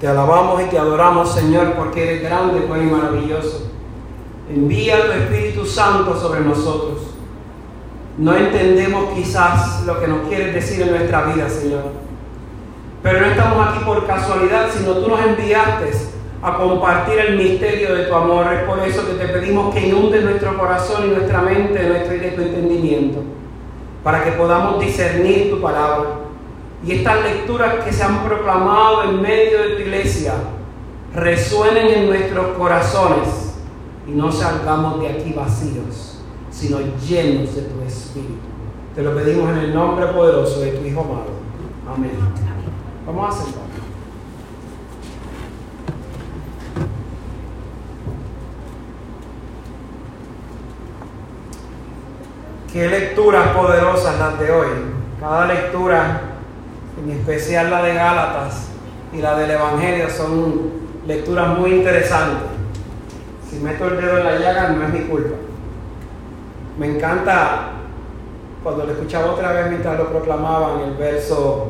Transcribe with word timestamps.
Te 0.00 0.06
alabamos 0.06 0.62
y 0.62 0.66
te 0.66 0.78
adoramos, 0.78 1.34
Señor, 1.34 1.72
porque 1.74 2.04
eres 2.04 2.22
grande, 2.22 2.60
bueno 2.60 2.84
y 2.84 2.86
maravilloso. 2.86 3.68
Envía 4.48 5.04
tu 5.04 5.12
Espíritu 5.12 5.66
Santo 5.66 6.18
sobre 6.18 6.40
nosotros. 6.40 6.98
No 8.16 8.36
entendemos 8.36 9.12
quizás 9.14 9.84
lo 9.86 9.98
que 9.98 10.06
nos 10.06 10.28
quieres 10.28 10.54
decir 10.54 10.82
en 10.82 10.90
nuestra 10.90 11.22
vida, 11.22 11.48
Señor. 11.48 11.82
Pero 13.02 13.20
no 13.20 13.26
estamos 13.26 13.68
aquí 13.68 13.84
por 13.84 14.06
casualidad, 14.06 14.68
sino 14.72 14.94
tú 14.94 15.08
nos 15.08 15.20
enviaste 15.20 15.90
a 16.42 16.54
compartir 16.56 17.18
el 17.18 17.36
misterio 17.36 17.94
de 17.94 18.04
tu 18.04 18.14
amor. 18.14 18.52
Es 18.52 18.62
por 18.62 18.78
eso 18.80 19.04
que 19.06 19.14
te 19.14 19.32
pedimos 19.32 19.74
que 19.74 19.88
inunde 19.88 20.22
nuestro 20.22 20.56
corazón 20.56 21.06
y 21.06 21.10
nuestra 21.10 21.42
mente, 21.42 21.88
nuestro 21.88 22.14
y 22.14 22.20
tu 22.20 22.42
entendimiento, 22.42 23.18
para 24.04 24.22
que 24.22 24.32
podamos 24.32 24.80
discernir 24.80 25.50
tu 25.50 25.60
palabra. 25.60 26.27
Y 26.86 26.92
estas 26.92 27.22
lecturas 27.22 27.84
que 27.84 27.92
se 27.92 28.02
han 28.02 28.24
proclamado 28.24 29.04
en 29.04 29.20
medio 29.20 29.62
de 29.62 29.68
tu 29.76 29.82
iglesia 29.82 30.34
resuenen 31.14 31.86
en 31.88 32.06
nuestros 32.08 32.56
corazones 32.56 33.54
y 34.06 34.12
no 34.12 34.30
salgamos 34.30 35.00
de 35.00 35.08
aquí 35.08 35.32
vacíos, 35.32 36.20
sino 36.50 36.78
llenos 37.06 37.54
de 37.54 37.62
tu 37.62 37.80
Espíritu. 37.82 38.34
Te 38.94 39.02
lo 39.02 39.14
pedimos 39.14 39.50
en 39.50 39.58
el 39.58 39.74
nombre 39.74 40.06
poderoso 40.06 40.60
de 40.60 40.72
tu 40.72 40.84
Hijo 40.86 41.00
amado. 41.00 41.38
Amén. 41.92 42.12
Vamos 43.06 43.34
a 43.34 43.42
sentar. 43.42 43.62
Qué 52.72 52.86
lecturas 52.86 53.48
poderosas 53.56 54.18
las 54.18 54.38
de 54.38 54.50
hoy. 54.50 54.68
Cada 55.18 55.46
lectura, 55.46 56.37
en 57.02 57.10
especial 57.10 57.70
la 57.70 57.82
de 57.82 57.94
Gálatas 57.94 58.68
y 59.12 59.18
la 59.18 59.38
del 59.38 59.50
Evangelio, 59.52 60.10
son 60.10 60.70
lecturas 61.06 61.58
muy 61.58 61.72
interesantes. 61.72 62.48
Si 63.48 63.56
meto 63.56 63.86
el 63.86 63.96
dedo 63.96 64.18
en 64.18 64.24
la 64.24 64.38
llaga 64.38 64.68
no 64.70 64.84
es 64.84 64.92
mi 64.92 65.00
culpa. 65.00 65.36
Me 66.78 66.94
encanta 66.94 67.70
cuando 68.62 68.84
lo 68.84 68.92
escuchaba 68.92 69.32
otra 69.32 69.52
vez 69.52 69.68
mientras 69.70 69.98
lo 69.98 70.10
proclamaban 70.10 70.80
el 70.80 70.94
verso 70.94 71.68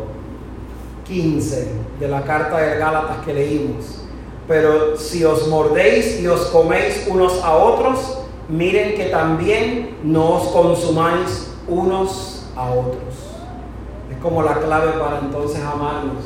15 1.06 1.72
de 2.00 2.08
la 2.08 2.22
carta 2.22 2.58
de 2.58 2.78
Gálatas 2.78 3.18
que 3.24 3.34
leímos. 3.34 4.02
Pero 4.46 4.96
si 4.96 5.24
os 5.24 5.46
mordéis 5.48 6.20
y 6.20 6.26
os 6.26 6.46
coméis 6.46 7.06
unos 7.08 7.42
a 7.44 7.54
otros, 7.54 8.18
miren 8.48 8.94
que 8.94 9.06
también 9.06 9.98
no 10.02 10.36
os 10.36 10.48
consumáis 10.48 11.50
unos 11.68 12.46
a 12.56 12.70
otros. 12.70 13.07
Como 14.22 14.42
la 14.42 14.54
clave 14.54 14.92
para 14.92 15.20
entonces 15.20 15.62
amarnos 15.62 16.24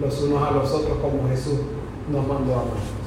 los 0.00 0.22
unos 0.22 0.48
a 0.48 0.52
los 0.52 0.70
otros 0.70 0.98
como 0.98 1.28
Jesús 1.28 1.58
nos 2.10 2.26
mandó 2.26 2.52
a 2.54 2.60
amar. 2.62 3.02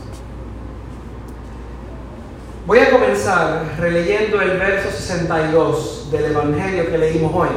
Voy 2.68 2.80
a 2.80 2.90
comenzar 2.90 3.76
releyendo 3.78 4.42
el 4.42 4.58
verso 4.58 4.90
62 4.90 6.10
del 6.12 6.26
Evangelio 6.26 6.90
que 6.90 6.98
leímos 6.98 7.32
hoy. 7.34 7.50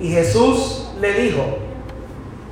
Y 0.00 0.10
Jesús 0.10 0.88
le 1.00 1.12
dijo, 1.14 1.42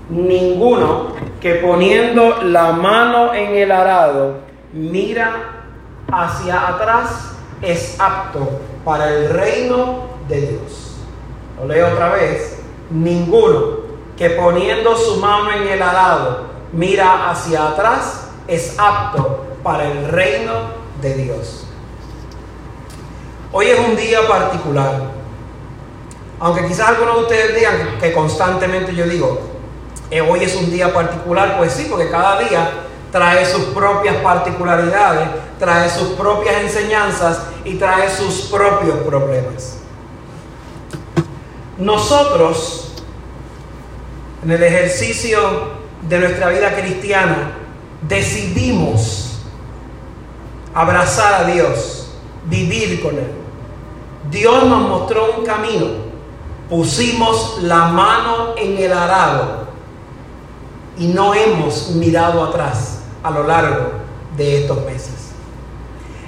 ninguno 0.08 1.08
que 1.40 1.56
poniendo 1.56 2.42
la 2.42 2.72
mano 2.72 3.34
en 3.34 3.56
el 3.56 3.72
arado 3.72 4.36
mira 4.72 5.64
hacia 6.10 6.68
atrás 6.68 7.32
es 7.60 7.98
apto 7.98 8.60
para 8.84 9.08
el 9.08 9.30
reino 9.30 10.04
de 10.28 10.40
Dios. 10.40 10.96
Lo 11.58 11.66
leo 11.66 11.92
otra 11.92 12.10
vez. 12.10 12.53
Ninguno 12.94 13.80
que 14.16 14.30
poniendo 14.30 14.96
su 14.96 15.16
mano 15.16 15.50
en 15.50 15.66
el 15.66 15.82
arado 15.82 16.44
mira 16.72 17.28
hacia 17.28 17.70
atrás 17.70 18.28
es 18.46 18.76
apto 18.78 19.44
para 19.64 19.90
el 19.90 20.08
reino 20.08 20.52
de 21.02 21.14
Dios. 21.14 21.66
Hoy 23.50 23.66
es 23.66 23.80
un 23.80 23.96
día 23.96 24.28
particular. 24.28 25.10
Aunque 26.38 26.66
quizás 26.68 26.90
algunos 26.90 27.16
de 27.16 27.22
ustedes 27.22 27.56
digan 27.56 27.98
que 27.98 28.12
constantemente 28.12 28.94
yo 28.94 29.06
digo, 29.06 29.40
eh, 30.10 30.20
hoy 30.20 30.44
es 30.44 30.54
un 30.54 30.70
día 30.70 30.94
particular, 30.94 31.56
pues 31.58 31.72
sí, 31.72 31.88
porque 31.90 32.10
cada 32.10 32.38
día 32.38 32.70
trae 33.10 33.44
sus 33.44 33.64
propias 33.66 34.16
particularidades, 34.16 35.28
trae 35.58 35.90
sus 35.90 36.10
propias 36.10 36.62
enseñanzas 36.62 37.40
y 37.64 37.74
trae 37.74 38.08
sus 38.08 38.42
propios 38.42 38.98
problemas. 38.98 39.78
Nosotros, 41.78 42.83
en 44.44 44.50
el 44.50 44.62
ejercicio 44.62 45.40
de 46.08 46.18
nuestra 46.18 46.50
vida 46.50 46.74
cristiana, 46.74 47.52
decidimos 48.06 49.38
abrazar 50.74 51.34
a 51.34 51.44
Dios, 51.44 52.10
vivir 52.44 53.02
con 53.02 53.14
Él. 53.14 53.30
Dios 54.30 54.66
nos 54.66 54.82
mostró 54.82 55.36
un 55.38 55.46
camino, 55.46 55.86
pusimos 56.68 57.62
la 57.62 57.86
mano 57.86 58.54
en 58.58 58.76
el 58.76 58.92
arado 58.92 59.64
y 60.98 61.06
no 61.06 61.32
hemos 61.34 61.90
mirado 61.90 62.44
atrás 62.44 63.00
a 63.22 63.30
lo 63.30 63.44
largo 63.44 63.92
de 64.36 64.62
estos 64.62 64.84
meses. 64.84 65.30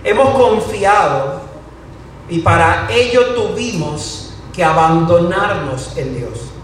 Hemos 0.02 0.30
confiado 0.30 1.42
y 2.30 2.38
para 2.38 2.88
ello 2.90 3.34
tuvimos 3.34 4.34
que 4.54 4.64
abandonarnos 4.64 5.96
en 5.98 6.16
Dios. 6.16 6.55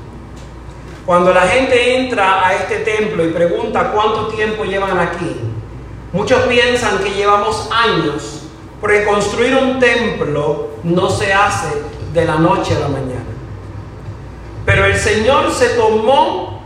Cuando 1.07 1.33
la 1.33 1.43
gente 1.43 1.99
entra 1.99 2.47
a 2.47 2.55
este 2.55 2.77
templo 2.79 3.25
y 3.25 3.29
pregunta 3.29 3.91
cuánto 3.93 4.29
tiempo 4.29 4.65
llevan 4.65 4.99
aquí, 4.99 5.37
Muchos 6.13 6.43
piensan 6.43 6.99
que 6.99 7.11
llevamos 7.11 7.71
años, 7.73 8.43
porque 8.83 9.05
construir 9.05 9.57
un 9.57 9.79
templo 9.79 10.69
no 10.83 11.09
se 11.09 11.33
hace 11.33 11.69
de 12.13 12.27
la 12.27 12.37
noche 12.37 12.77
a 12.77 12.81
la 12.81 12.89
mañana. 12.89 13.25
Pero 14.67 14.85
el 14.85 14.97
Señor 14.97 15.51
se 15.51 15.71
tomó 15.71 16.61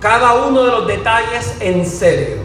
cada 0.00 0.46
uno 0.46 0.62
de 0.64 0.70
los 0.70 0.86
detalles 0.86 1.58
en 1.60 1.84
serio 1.84 2.38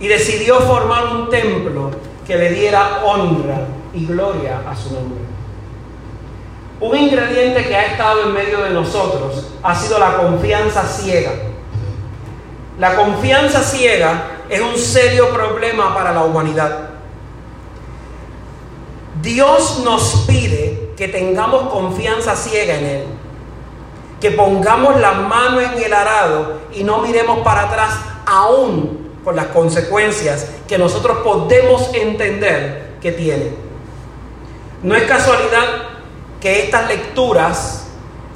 y 0.00 0.08
decidió 0.08 0.58
formar 0.60 1.14
un 1.14 1.28
templo 1.28 1.90
que 2.26 2.36
le 2.36 2.50
diera 2.50 3.02
honra 3.04 3.66
y 3.92 4.06
gloria 4.06 4.62
a 4.66 4.74
su 4.74 4.94
nombre. 4.94 5.20
Un 6.80 6.96
ingrediente 6.96 7.66
que 7.66 7.74
ha 7.74 7.86
estado 7.86 8.22
en 8.24 8.32
medio 8.32 8.60
de 8.62 8.70
nosotros 8.70 9.48
ha 9.62 9.74
sido 9.74 9.98
la 9.98 10.16
confianza 10.16 10.84
ciega 10.84 11.32
la 12.78 12.94
confianza 12.94 13.60
ciega 13.60 14.44
es 14.48 14.60
un 14.60 14.78
serio 14.78 15.30
problema 15.30 15.94
para 15.94 16.12
la 16.12 16.22
humanidad. 16.22 16.90
Dios 19.20 19.80
nos 19.84 20.26
pide 20.28 20.92
que 20.96 21.08
tengamos 21.08 21.72
confianza 21.72 22.36
ciega 22.36 22.76
en 22.76 22.84
Él, 22.84 23.04
que 24.20 24.30
pongamos 24.30 25.00
la 25.00 25.12
mano 25.12 25.60
en 25.60 25.82
el 25.82 25.92
arado 25.92 26.60
y 26.72 26.84
no 26.84 27.02
miremos 27.02 27.40
para 27.40 27.62
atrás 27.62 27.98
aún 28.24 29.10
con 29.24 29.34
las 29.34 29.46
consecuencias 29.46 30.48
que 30.68 30.78
nosotros 30.78 31.18
podemos 31.24 31.92
entender 31.94 32.96
que 33.00 33.10
tiene. 33.10 33.50
No 34.84 34.94
es 34.94 35.02
casualidad 35.02 35.87
que 36.40 36.64
estas 36.64 36.88
lecturas 36.88 37.84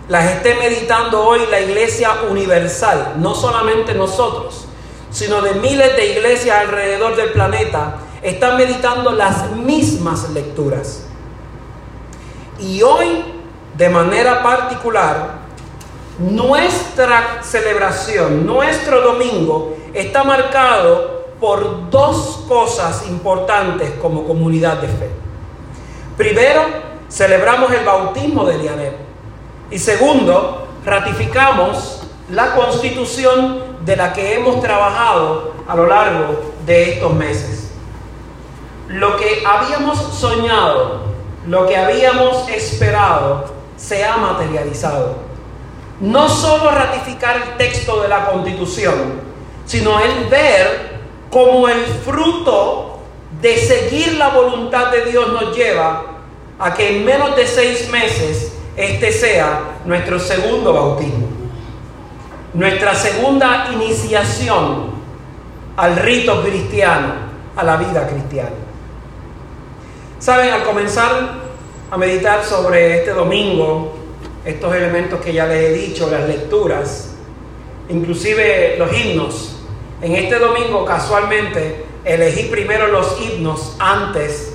las 0.08 0.30
esté 0.30 0.54
meditando 0.56 1.24
hoy 1.24 1.40
la 1.50 1.60
iglesia 1.60 2.10
universal, 2.28 3.14
no 3.18 3.34
solamente 3.34 3.94
nosotros, 3.94 4.66
sino 5.10 5.40
de 5.42 5.54
miles 5.54 5.96
de 5.96 6.12
iglesias 6.12 6.58
alrededor 6.58 7.16
del 7.16 7.30
planeta, 7.32 7.98
están 8.22 8.56
meditando 8.56 9.12
las 9.12 9.50
mismas 9.52 10.30
lecturas. 10.30 11.04
Y 12.58 12.82
hoy, 12.82 13.24
de 13.76 13.88
manera 13.88 14.42
particular, 14.42 15.42
nuestra 16.18 17.42
celebración, 17.42 18.46
nuestro 18.46 19.00
domingo, 19.02 19.76
está 19.94 20.24
marcado 20.24 21.22
por 21.40 21.90
dos 21.90 22.44
cosas 22.48 23.06
importantes 23.08 23.90
como 24.00 24.24
comunidad 24.24 24.78
de 24.78 24.88
fe. 24.88 25.10
Primero, 26.16 26.91
celebramos 27.12 27.70
el 27.72 27.84
bautismo 27.84 28.44
de 28.44 28.58
Lianet. 28.58 28.96
Y 29.70 29.78
segundo, 29.78 30.68
ratificamos 30.84 32.02
la 32.30 32.54
constitución 32.54 33.76
de 33.84 33.96
la 33.96 34.12
que 34.12 34.34
hemos 34.34 34.62
trabajado 34.62 35.52
a 35.68 35.76
lo 35.76 35.86
largo 35.86 36.52
de 36.64 36.94
estos 36.94 37.12
meses. 37.14 37.72
Lo 38.88 39.16
que 39.16 39.42
habíamos 39.46 39.98
soñado, 39.98 41.02
lo 41.46 41.66
que 41.66 41.76
habíamos 41.76 42.48
esperado, 42.48 43.44
se 43.76 44.04
ha 44.04 44.16
materializado. 44.16 45.16
No 46.00 46.28
solo 46.28 46.70
ratificar 46.70 47.36
el 47.36 47.56
texto 47.56 48.00
de 48.02 48.08
la 48.08 48.26
constitución, 48.26 49.20
sino 49.66 50.00
el 50.00 50.26
ver 50.28 51.00
cómo 51.30 51.68
el 51.68 51.84
fruto 51.84 52.98
de 53.40 53.56
seguir 53.56 54.14
la 54.14 54.28
voluntad 54.28 54.90
de 54.90 55.04
Dios 55.06 55.32
nos 55.32 55.56
lleva 55.56 56.11
a 56.58 56.74
que 56.74 56.96
en 56.96 57.04
menos 57.04 57.36
de 57.36 57.46
seis 57.46 57.88
meses 57.90 58.52
este 58.76 59.12
sea 59.12 59.78
nuestro 59.84 60.18
segundo 60.18 60.72
bautismo. 60.72 61.28
nuestra 62.54 62.94
segunda 62.94 63.70
iniciación 63.72 64.90
al 65.76 65.96
rito 65.96 66.42
cristiano, 66.42 67.14
a 67.56 67.64
la 67.64 67.76
vida 67.76 68.06
cristiana. 68.06 68.50
Saben, 70.18 70.52
al 70.52 70.62
comenzar 70.62 71.40
a 71.90 71.96
meditar 71.96 72.44
sobre 72.44 72.98
este 72.98 73.12
domingo, 73.12 73.94
estos 74.44 74.74
elementos 74.74 75.20
que 75.20 75.32
ya 75.32 75.46
les 75.46 75.64
he 75.64 75.72
dicho, 75.72 76.10
las 76.10 76.28
lecturas, 76.28 77.14
inclusive 77.88 78.76
los 78.78 78.92
himnos, 78.92 79.56
en 80.02 80.14
este 80.14 80.38
domingo 80.38 80.84
casualmente 80.84 81.86
elegí 82.04 82.44
primero 82.44 82.88
los 82.88 83.20
himnos 83.20 83.76
antes 83.78 84.51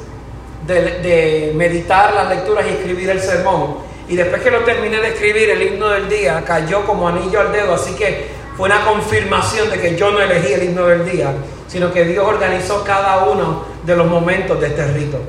de, 0.67 1.53
meditar 1.55 2.13
las 2.13 2.29
lecturas 2.29 2.65
y 2.67 2.73
escribir 2.73 3.09
el 3.09 3.21
sermón. 3.21 3.77
Y 4.07 4.15
después 4.15 4.41
que 4.41 4.51
lo 4.51 4.59
terminé 4.59 4.99
de 4.99 5.09
escribir, 5.09 5.49
el 5.49 5.61
himno 5.61 5.89
del 5.89 6.07
día 6.07 6.43
cayó 6.45 6.85
como 6.85 7.07
anillo 7.07 7.41
al 7.41 7.51
dedo, 7.51 7.73
así 7.73 7.93
que 7.95 8.27
fue 8.55 8.67
una 8.67 8.85
confirmación 8.85 9.69
de 9.69 9.79
que 9.79 9.95
yo 9.95 10.11
no 10.11 10.19
elegí 10.19 10.53
el 10.53 10.63
himno 10.63 10.87
del 10.87 11.09
día, 11.09 11.33
sino 11.67 11.91
que 11.91 12.05
Dios 12.05 12.25
organizó 12.25 12.83
cada 12.83 13.25
uno 13.25 13.65
de 13.85 13.95
los 13.95 14.07
momentos 14.07 14.59
de 14.59 14.67
este 14.67 14.87
rito. 14.93 15.19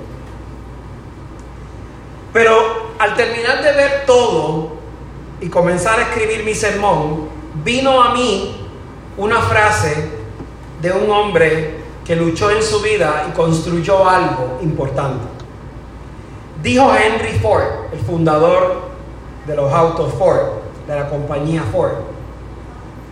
Pero 2.32 2.93
al 2.99 3.14
terminar 3.14 3.62
de 3.62 3.73
ver 3.73 4.05
todo 4.06 4.76
y 5.40 5.49
comenzar 5.49 5.99
a 5.99 6.02
escribir 6.02 6.44
mi 6.44 6.55
sermón, 6.55 7.29
vino 7.64 8.02
a 8.02 8.14
mí 8.14 8.69
una 9.17 9.40
frase 9.43 10.08
de 10.81 10.93
un 10.93 11.11
hombre 11.11 11.88
que 12.09 12.17
luchó 12.17 12.51
en 12.51 12.63
su 12.63 12.81
vida 12.81 13.27
y 13.29 13.37
construyó 13.37 14.09
algo 14.09 14.61
importante. 14.63 15.27
Dijo 16.63 16.91
Henry 16.95 17.39
Ford, 17.39 17.93
el 17.93 17.99
fundador 17.99 18.89
de 19.47 19.55
los 19.55 19.71
autos 19.71 20.15
Ford, 20.15 20.41
de 20.87 20.97
la 20.97 21.07
compañía 21.11 21.63
Ford, 21.71 21.93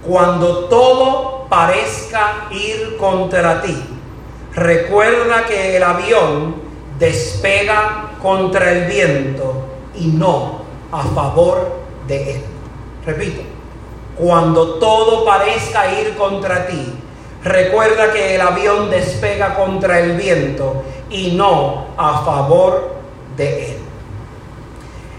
cuando 0.00 0.64
todo 0.70 1.46
parezca 1.46 2.46
ir 2.50 2.96
contra 2.96 3.60
ti, 3.60 3.76
recuerda 4.54 5.44
que 5.44 5.76
el 5.76 5.82
avión 5.82 6.54
despega 6.98 8.12
contra 8.22 8.72
el 8.72 8.86
viento 8.86 9.66
y 9.94 10.06
no 10.06 10.62
a 10.90 11.02
favor 11.02 11.80
de 12.08 12.36
él. 12.36 12.42
Repito, 13.04 13.42
cuando 14.16 14.76
todo 14.76 15.22
parezca 15.26 16.00
ir 16.00 16.16
contra 16.16 16.66
ti, 16.66 16.94
Recuerda 17.46 18.12
que 18.12 18.34
el 18.34 18.40
avión 18.40 18.90
despega 18.90 19.54
contra 19.54 20.00
el 20.00 20.16
viento 20.16 20.82
y 21.08 21.30
no 21.36 21.86
a 21.96 22.24
favor 22.24 22.96
de 23.36 23.70
él. 23.70 23.76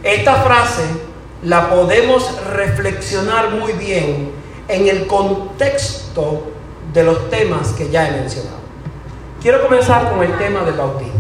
Esta 0.04 0.36
frase 0.36 0.84
la 1.44 1.70
podemos 1.70 2.30
reflexionar 2.48 3.52
muy 3.52 3.72
bien 3.72 4.34
en 4.68 4.90
el 4.90 5.08
contexto 5.08 6.52
de 6.92 7.06
los 7.06 7.30
temas 7.30 7.70
que 7.70 7.90
ya 7.90 8.10
he 8.10 8.12
mencionado. 8.12 8.58
Quiero 9.42 9.64
comenzar 9.64 10.10
con 10.10 10.22
el 10.22 10.38
tema 10.38 10.66
del 10.66 10.76
bautismo. 10.76 11.14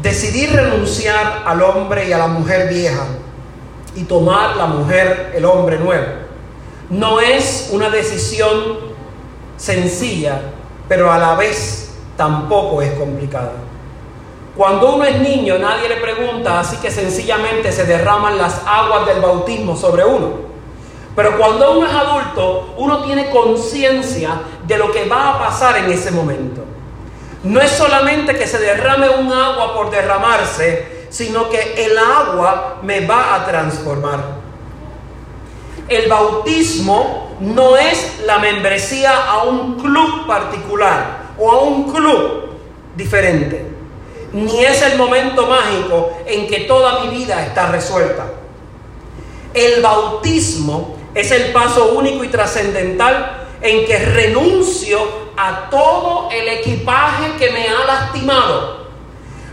Decidir 0.00 0.52
renunciar 0.52 1.42
al 1.44 1.62
hombre 1.62 2.08
y 2.08 2.12
a 2.12 2.18
la 2.18 2.28
mujer 2.28 2.68
vieja 2.68 3.06
y 3.96 4.04
tomar 4.04 4.56
la 4.56 4.66
mujer, 4.66 5.32
el 5.34 5.44
hombre 5.44 5.80
nuevo 5.80 6.25
no 6.90 7.20
es 7.20 7.70
una 7.72 7.90
decisión 7.90 8.78
sencilla, 9.56 10.40
pero 10.88 11.10
a 11.10 11.18
la 11.18 11.34
vez 11.34 11.94
tampoco 12.16 12.82
es 12.82 12.92
complicada. 12.92 13.52
Cuando 14.56 14.94
uno 14.94 15.04
es 15.04 15.20
niño 15.20 15.58
nadie 15.58 15.88
le 15.88 15.96
pregunta, 15.96 16.60
así 16.60 16.76
que 16.78 16.90
sencillamente 16.90 17.72
se 17.72 17.84
derraman 17.84 18.38
las 18.38 18.62
aguas 18.66 19.06
del 19.06 19.20
bautismo 19.20 19.76
sobre 19.76 20.04
uno. 20.04 20.46
Pero 21.14 21.38
cuando 21.38 21.78
uno 21.78 21.86
es 21.86 21.94
adulto, 21.94 22.74
uno 22.76 23.02
tiene 23.04 23.30
conciencia 23.30 24.40
de 24.66 24.78
lo 24.78 24.92
que 24.92 25.08
va 25.08 25.30
a 25.30 25.38
pasar 25.38 25.78
en 25.78 25.90
ese 25.90 26.10
momento. 26.10 26.62
No 27.42 27.60
es 27.60 27.70
solamente 27.70 28.36
que 28.36 28.46
se 28.46 28.58
derrame 28.58 29.08
un 29.08 29.32
agua 29.32 29.74
por 29.74 29.90
derramarse, 29.90 31.06
sino 31.10 31.48
que 31.48 31.86
el 31.86 31.96
agua 31.96 32.78
me 32.82 33.06
va 33.06 33.34
a 33.34 33.46
transformar. 33.46 34.45
El 35.88 36.08
bautismo 36.08 37.36
no 37.40 37.76
es 37.76 38.20
la 38.24 38.38
membresía 38.38 39.26
a 39.26 39.44
un 39.44 39.78
club 39.78 40.26
particular 40.26 41.34
o 41.38 41.50
a 41.50 41.60
un 41.60 41.92
club 41.92 42.50
diferente. 42.96 43.64
Ni 44.32 44.64
es 44.64 44.82
el 44.82 44.98
momento 44.98 45.46
mágico 45.46 46.12
en 46.26 46.48
que 46.48 46.60
toda 46.60 47.04
mi 47.04 47.16
vida 47.16 47.44
está 47.44 47.70
resuelta. 47.70 48.26
El 49.54 49.80
bautismo 49.80 50.96
es 51.14 51.30
el 51.30 51.52
paso 51.52 51.92
único 51.94 52.24
y 52.24 52.28
trascendental 52.28 53.46
en 53.62 53.86
que 53.86 53.98
renuncio 53.98 55.26
a 55.36 55.70
todo 55.70 56.28
el 56.30 56.48
equipaje 56.48 57.32
que 57.38 57.50
me 57.52 57.68
ha 57.68 57.84
lastimado. 57.86 58.86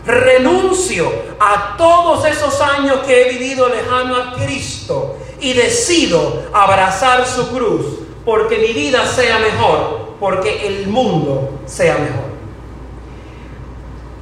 Renuncio 0.05 1.09
a 1.39 1.75
todos 1.77 2.25
esos 2.25 2.59
años 2.59 2.97
que 3.05 3.21
he 3.21 3.29
vivido 3.29 3.69
lejano 3.69 4.15
a 4.17 4.33
Cristo 4.33 5.15
y 5.43 5.53
decido 5.53 6.43
abrazar 6.53 7.27
su 7.27 7.49
cruz 7.49 7.85
porque 8.25 8.57
mi 8.57 8.73
vida 8.73 9.05
sea 9.05 9.39
mejor, 9.39 10.15
porque 10.19 10.65
el 10.67 10.87
mundo 10.87 11.59
sea 11.65 11.97
mejor. 11.97 12.33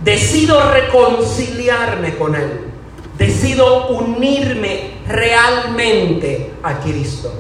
Decido 0.04 0.72
reconciliarme 0.72 2.18
con 2.18 2.34
Él. 2.34 2.72
Decido 3.18 3.90
unirme 3.90 4.96
realmente 5.08 6.54
a 6.64 6.80
Cristo. 6.80 7.32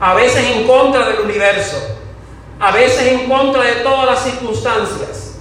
A 0.00 0.14
veces 0.14 0.56
en 0.56 0.66
contra 0.66 1.10
del 1.10 1.20
universo. 1.20 1.76
A 2.58 2.70
veces 2.70 3.06
en 3.06 3.28
contra 3.28 3.64
de 3.64 3.74
todas 3.82 4.06
las 4.06 4.24
circunstancias. 4.24 5.36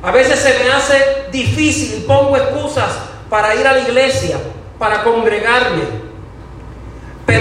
A 0.00 0.12
veces 0.12 0.38
se 0.38 0.62
me 0.62 0.70
hace 0.70 1.26
difícil, 1.32 2.04
pongo 2.04 2.36
excusas 2.36 2.92
para 3.28 3.56
ir 3.56 3.66
a 3.66 3.72
la 3.72 3.80
iglesia, 3.80 4.38
para 4.78 5.02
congregarme. 5.02 6.07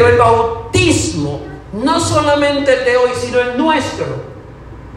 El 0.07 0.17
bautismo, 0.17 1.41
no 1.73 1.99
solamente 1.99 2.73
el 2.73 2.85
de 2.85 2.97
hoy, 2.97 3.11
sino 3.19 3.39
el 3.39 3.57
nuestro, 3.57 4.05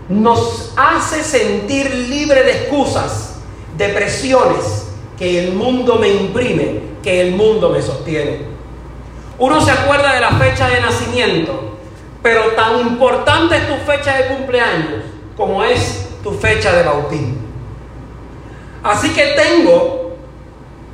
nos 0.09 0.73
hace 0.77 1.23
sentir 1.23 1.93
libre 1.95 2.43
de 2.43 2.53
excusas, 2.53 3.37
de 3.77 3.89
presiones 3.91 4.89
que 5.19 5.47
el 5.47 5.55
mundo 5.55 5.97
me 5.97 6.09
imprime, 6.09 6.81
que 7.03 7.21
el 7.21 7.35
mundo 7.35 7.71
me 7.71 7.83
sostiene. 7.83 8.43
Uno 9.39 9.61
se 9.61 9.71
acuerda 9.71 10.15
de 10.15 10.21
la 10.21 10.31
fecha 10.33 10.69
de 10.69 10.81
nacimiento, 10.81 11.79
pero 12.23 12.53
tan 12.53 12.79
importante 12.81 13.57
es 13.57 13.69
tu 13.69 13.77
fecha 13.91 14.17
de 14.17 14.35
cumpleaños 14.35 15.05
como 15.37 15.65
es 15.65 16.09
tu 16.23 16.33
fecha 16.33 16.73
de 16.73 16.83
bautismo. 16.83 17.37
Así 18.83 19.11
que 19.11 19.35
tengo 19.37 20.17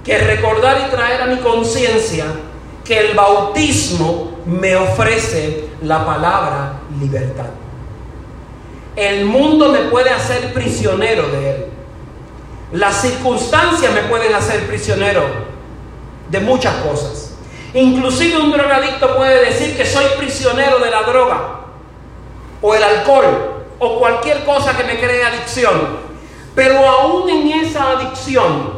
que 0.05 0.19
recordar 0.19 0.87
y 0.87 0.91
traer 0.91 1.23
a 1.23 1.27
mi 1.27 1.37
conciencia 1.39 2.27
que 2.87 2.99
el 2.99 3.15
bautismo 3.15 4.39
me 4.47 4.77
ofrece 4.77 5.69
la 5.83 6.07
palabra 6.07 6.75
libertad. 7.01 7.47
El 8.95 9.27
mundo 9.27 9.71
me 9.71 9.81
puede 9.91 10.11
hacer 10.11 10.55
prisionero 10.55 11.29
de 11.29 11.51
él. 11.51 11.67
Las 12.73 13.03
circunstancias 13.03 13.93
me 13.93 14.03
pueden 14.03 14.35
hacer 14.35 14.67
prisionero 14.67 15.23
de 16.31 16.41
muchas 16.41 16.75
cosas. 16.77 17.35
Inclusive 17.75 18.39
un 18.39 18.53
drogadicto 18.53 19.17
puede 19.17 19.45
decir 19.47 19.77
que 19.77 19.85
soy 19.85 20.05
prisionero 20.17 20.79
de 20.79 20.91
la 20.91 21.03
droga 21.03 21.61
o 22.63 22.75
el 22.75 22.83
alcohol 22.83 23.65
o 23.79 23.99
cualquier 23.99 24.45
cosa 24.45 24.77
que 24.77 24.85
me 24.85 24.99
cree 24.99 25.25
adicción. 25.25 26.07
Pero 26.55 26.89
aún 26.89 27.29
en 27.29 27.67
esa 27.67 27.91
adicción, 27.91 28.76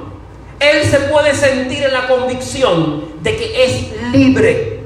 él 0.60 0.84
se 0.84 0.98
puede 1.00 1.34
sentir 1.34 1.84
en 1.84 1.92
la 1.92 2.08
convicción 2.08 3.04
de 3.22 3.36
que 3.36 3.64
es 3.64 4.12
libre. 4.12 4.80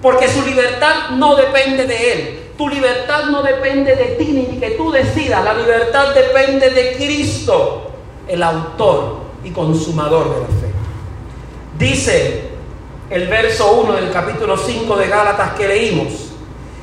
Porque 0.00 0.28
su 0.28 0.42
libertad 0.42 1.10
no 1.10 1.34
depende 1.34 1.84
de 1.84 2.12
Él. 2.12 2.40
Tu 2.56 2.68
libertad 2.68 3.24
no 3.30 3.42
depende 3.42 3.96
de 3.96 4.04
ti 4.16 4.26
ni 4.32 4.46
de 4.46 4.60
que 4.60 4.74
tú 4.76 4.90
decidas. 4.90 5.44
La 5.44 5.54
libertad 5.54 6.14
depende 6.14 6.70
de 6.70 6.94
Cristo, 6.96 7.90
el 8.28 8.42
autor 8.42 9.20
y 9.44 9.50
consumador 9.50 10.34
de 10.34 10.40
la 10.40 10.46
fe. 10.46 10.70
Dice 11.78 12.50
el 13.10 13.26
verso 13.26 13.72
1 13.72 13.92
del 13.94 14.10
capítulo 14.10 14.56
5 14.56 14.96
de 14.96 15.08
Gálatas 15.08 15.54
que 15.54 15.66
leímos. 15.66 16.12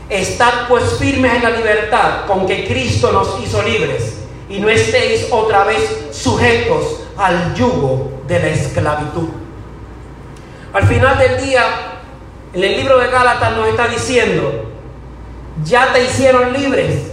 Estad 0.10 0.67
pues 0.67 0.84
firmes 1.00 1.36
en 1.36 1.43
la 1.43 1.50
libertad 1.50 2.25
con 2.27 2.46
que 2.46 2.67
Cristo 2.67 3.12
nos 3.12 3.41
hizo 3.43 3.62
libres 3.62 4.19
y 4.50 4.60
no 4.60 4.69
estéis 4.69 5.27
otra 5.31 5.65
vez 5.65 6.07
sujetos 6.12 7.01
al 7.17 7.53
yugo 7.55 8.16
de 8.27 8.39
la 8.39 8.48
esclavitud. 8.48 9.29
Al 10.74 10.84
final 10.84 11.17
del 11.17 11.41
día, 11.41 11.63
en 12.53 12.63
el 12.63 12.77
libro 12.77 12.98
de 13.00 13.07
Gálatas 13.07 13.55
nos 13.55 13.67
está 13.67 13.88
diciendo, 13.88 14.72
ya 15.63 15.91
te 15.93 16.03
hicieron 16.03 16.53
libres, 16.53 17.12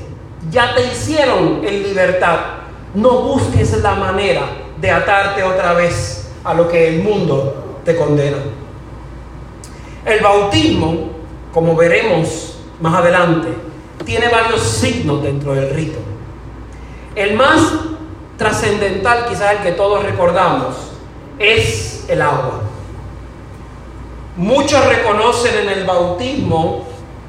ya 0.51 0.75
te 0.75 0.87
hicieron 0.87 1.63
en 1.65 1.83
libertad. 1.83 2.39
No 2.95 3.23
busques 3.23 3.77
la 3.83 3.95
manera 3.95 4.43
de 4.81 4.91
atarte 4.91 5.43
otra 5.43 5.73
vez 5.73 6.29
a 6.45 6.55
lo 6.55 6.69
que 6.69 6.89
el 6.89 7.03
mundo 7.03 7.81
te 7.85 7.97
condena. 7.97 8.39
El 10.05 10.21
bautismo, 10.21 11.11
como 11.53 11.75
veremos 11.75 12.59
más 12.81 12.95
adelante, 12.95 13.49
tiene 14.05 14.29
varios 14.29 14.61
signos 14.61 15.23
dentro 15.23 15.55
del 15.55 15.71
rito. 15.71 15.99
El 17.15 17.35
más 17.35 17.61
trascendental, 18.37 19.27
quizás 19.27 19.53
el 19.53 19.59
que 19.59 19.73
todos 19.73 20.05
recordamos, 20.05 20.94
es 21.39 22.05
el 22.09 22.23
agua. 22.23 22.63
Muchos 24.37 24.85
reconocen 24.87 25.57
en 25.59 25.69
el 25.69 25.85
bautismo 25.85 26.87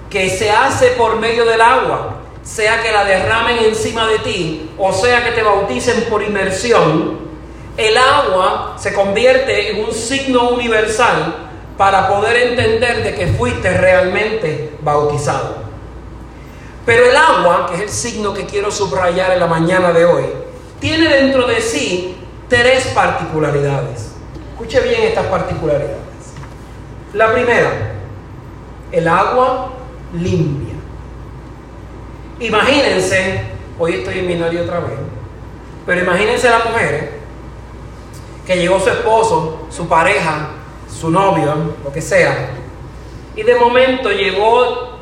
que 0.10 0.30
se 0.30 0.50
hace 0.50 0.90
por 0.92 1.20
medio 1.20 1.46
del 1.46 1.62
agua, 1.62 2.18
sea 2.44 2.82
que 2.82 2.92
la 2.92 3.04
derramen 3.04 3.58
encima 3.60 4.08
de 4.08 4.20
ti 4.20 4.72
o 4.78 4.94
sea 4.94 5.24
que 5.24 5.32
te 5.32 5.44
bauticen 5.44 6.06
por 6.10 6.24
inmersión. 6.24 7.26
El 7.78 7.98
agua 7.98 8.76
se 8.78 8.94
convierte 8.94 9.72
en 9.72 9.86
un 9.86 9.92
signo 9.94 10.50
universal 10.50 11.36
para 11.78 12.08
poder 12.08 12.50
entender 12.50 13.04
de 13.04 13.14
que 13.14 13.28
fuiste 13.28 13.70
realmente 13.78 14.72
bautizado. 14.82 15.66
Pero 16.86 17.06
el 17.06 17.16
agua, 17.16 17.68
que 17.68 17.76
es 17.76 17.82
el 17.82 17.90
signo 17.90 18.34
que 18.34 18.46
quiero 18.46 18.72
subrayar 18.72 19.32
en 19.32 19.40
la 19.40 19.48
mañana 19.48 19.92
de 19.92 20.06
hoy, 20.06 20.24
tiene 20.80 21.10
dentro 21.10 21.48
de 21.48 21.60
sí 21.60 22.16
tres 22.48 22.88
particularidades. 22.88 24.12
Escuche 24.52 24.80
bien 24.82 25.04
estas 25.04 25.25
particularidades. 25.28 25.98
La 27.14 27.34
primera, 27.34 27.94
el 28.92 29.08
agua 29.08 29.72
limpia. 30.14 30.75
Imagínense, 32.40 33.42
hoy 33.80 33.96
estoy 33.96 34.20
en 34.20 34.28
minoría 34.28 34.62
otra 34.62 34.80
vez, 34.80 34.98
pero 35.86 36.02
imagínense 36.02 36.50
la 36.50 36.60
mujer 36.60 37.20
que 38.46 38.58
llegó 38.58 38.80
su 38.80 38.90
esposo, 38.90 39.68
su 39.70 39.88
pareja, 39.88 40.50
su 40.90 41.10
novio, 41.10 41.74
lo 41.84 41.92
que 41.92 42.02
sea, 42.02 42.50
y 43.36 43.44
de 43.44 43.56
momento 43.56 44.10
llegó 44.12 45.00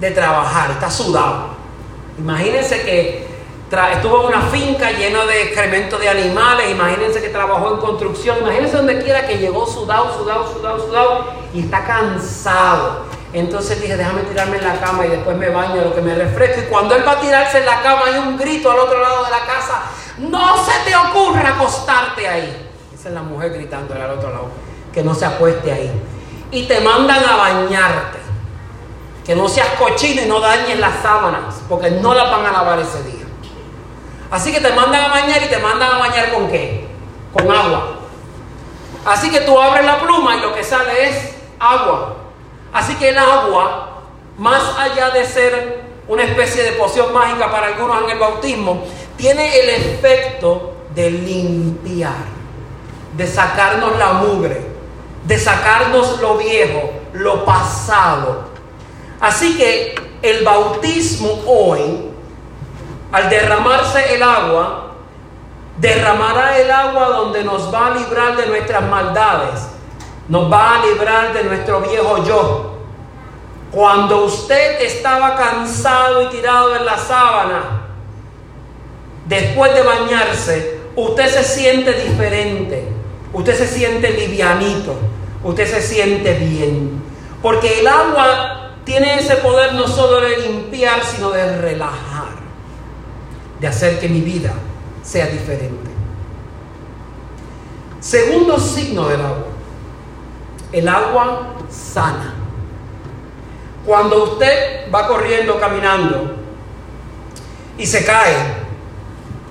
de 0.00 0.10
trabajar, 0.10 0.70
está 0.72 0.90
sudado. 0.90 1.56
Imagínense 2.18 2.82
que 2.82 3.25
estuvo 3.70 4.20
en 4.22 4.26
una 4.36 4.42
finca 4.42 4.92
llena 4.92 5.24
de 5.24 5.42
excrementos 5.42 6.00
de 6.00 6.08
animales, 6.08 6.70
imagínense 6.70 7.20
que 7.20 7.30
trabajó 7.30 7.74
en 7.74 7.80
construcción, 7.80 8.38
imagínense 8.38 8.76
donde 8.76 9.02
quiera 9.02 9.26
que 9.26 9.38
llegó 9.38 9.66
sudado, 9.66 10.16
sudado, 10.16 10.52
sudado, 10.52 10.86
sudado 10.86 11.24
y 11.52 11.60
está 11.60 11.84
cansado. 11.84 13.06
Entonces 13.32 13.82
dije, 13.82 13.96
déjame 13.96 14.22
tirarme 14.22 14.58
en 14.58 14.64
la 14.64 14.80
cama 14.80 15.04
y 15.04 15.10
después 15.10 15.36
me 15.36 15.50
baño, 15.50 15.82
lo 15.82 15.94
que 15.94 16.00
me 16.00 16.14
refresco. 16.14 16.60
Y 16.60 16.64
cuando 16.64 16.94
él 16.94 17.06
va 17.06 17.12
a 17.12 17.20
tirarse 17.20 17.58
en 17.58 17.66
la 17.66 17.82
cama 17.82 18.02
hay 18.06 18.18
un 18.18 18.38
grito 18.38 18.70
al 18.70 18.78
otro 18.78 19.00
lado 19.00 19.24
de 19.24 19.30
la 19.30 19.40
casa, 19.40 19.82
no 20.18 20.64
se 20.64 20.72
te 20.88 20.96
ocurra 20.96 21.48
acostarte 21.48 22.26
ahí. 22.26 22.70
Esa 22.94 23.08
es 23.08 23.14
la 23.14 23.22
mujer 23.22 23.52
gritándole 23.52 24.02
al 24.02 24.12
otro 24.12 24.30
lado, 24.30 24.48
que 24.92 25.02
no 25.02 25.14
se 25.14 25.26
acueste 25.26 25.72
ahí. 25.72 25.90
Y 26.52 26.64
te 26.64 26.80
mandan 26.80 27.22
a 27.24 27.36
bañarte. 27.36 28.18
Que 29.24 29.34
no 29.34 29.48
seas 29.48 29.70
cochino 29.76 30.22
y 30.22 30.26
no 30.26 30.38
dañes 30.38 30.78
las 30.78 31.02
sábanas, 31.02 31.56
porque 31.68 31.90
no 31.90 32.14
las 32.14 32.30
van 32.30 32.46
a 32.46 32.52
lavar 32.52 32.78
ese 32.78 33.02
día. 33.02 33.15
Así 34.30 34.52
que 34.52 34.60
te 34.60 34.72
mandan 34.72 35.04
a 35.04 35.08
bañar 35.08 35.42
y 35.42 35.46
te 35.46 35.58
mandan 35.58 35.92
a 35.92 35.98
bañar 35.98 36.32
con 36.32 36.48
qué? 36.48 36.86
Con 37.32 37.50
agua. 37.50 37.98
Así 39.04 39.30
que 39.30 39.40
tú 39.40 39.60
abres 39.60 39.84
la 39.84 40.00
pluma 40.00 40.36
y 40.36 40.40
lo 40.40 40.54
que 40.54 40.64
sale 40.64 41.08
es 41.08 41.36
agua. 41.58 42.16
Así 42.72 42.94
que 42.96 43.10
el 43.10 43.18
agua, 43.18 44.02
más 44.36 44.62
allá 44.78 45.10
de 45.10 45.24
ser 45.24 45.84
una 46.08 46.24
especie 46.24 46.62
de 46.62 46.72
poción 46.72 47.12
mágica 47.12 47.50
para 47.50 47.68
algunos 47.68 48.02
en 48.04 48.10
el 48.10 48.18
bautismo, 48.18 48.82
tiene 49.16 49.60
el 49.60 49.68
efecto 49.70 50.74
de 50.94 51.10
limpiar, 51.10 52.24
de 53.16 53.26
sacarnos 53.26 53.96
la 53.98 54.14
mugre, 54.14 54.60
de 55.24 55.38
sacarnos 55.38 56.20
lo 56.20 56.36
viejo, 56.36 56.90
lo 57.12 57.44
pasado, 57.44 58.56
Así 59.20 59.56
que 59.56 59.94
el 60.22 60.44
bautismo 60.44 61.42
hoy, 61.46 62.10
al 63.12 63.30
derramarse 63.30 64.14
el 64.14 64.22
agua, 64.22 64.94
derramará 65.78 66.58
el 66.58 66.70
agua 66.70 67.08
donde 67.08 67.44
nos 67.44 67.72
va 67.72 67.88
a 67.88 67.90
librar 67.90 68.36
de 68.36 68.46
nuestras 68.46 68.82
maldades, 68.82 69.68
nos 70.28 70.50
va 70.50 70.76
a 70.76 70.86
librar 70.86 71.32
de 71.32 71.44
nuestro 71.44 71.80
viejo 71.80 72.24
yo. 72.24 72.72
Cuando 73.70 74.24
usted 74.24 74.80
estaba 74.80 75.36
cansado 75.36 76.22
y 76.22 76.28
tirado 76.28 76.74
en 76.74 76.86
la 76.86 76.96
sábana, 76.96 77.82
después 79.26 79.74
de 79.74 79.82
bañarse, 79.82 80.80
usted 80.94 81.28
se 81.28 81.44
siente 81.44 81.92
diferente, 81.92 82.88
usted 83.32 83.54
se 83.54 83.66
siente 83.66 84.10
livianito, 84.10 84.94
usted 85.44 85.66
se 85.66 85.82
siente 85.82 86.34
bien. 86.34 87.02
Porque 87.42 87.80
el 87.80 87.86
agua 87.86 88.70
tiene 88.84 89.18
ese 89.18 89.36
poder 89.36 89.74
no 89.74 89.86
solo 89.86 90.20
de 90.20 90.38
limpiar, 90.38 91.04
sino 91.04 91.30
de 91.30 91.58
relajar, 91.58 92.35
de 93.60 93.66
hacer 93.66 93.98
que 93.98 94.08
mi 94.08 94.20
vida 94.20 94.52
sea 95.02 95.26
diferente. 95.26 95.90
Segundo 98.00 98.58
signo 98.58 99.08
del 99.08 99.20
agua, 99.20 99.46
el 100.72 100.88
agua 100.88 101.54
sana. 101.70 102.34
Cuando 103.84 104.24
usted 104.24 104.92
va 104.92 105.06
corriendo, 105.06 105.58
caminando 105.58 106.34
y 107.78 107.86
se 107.86 108.04
cae 108.04 108.34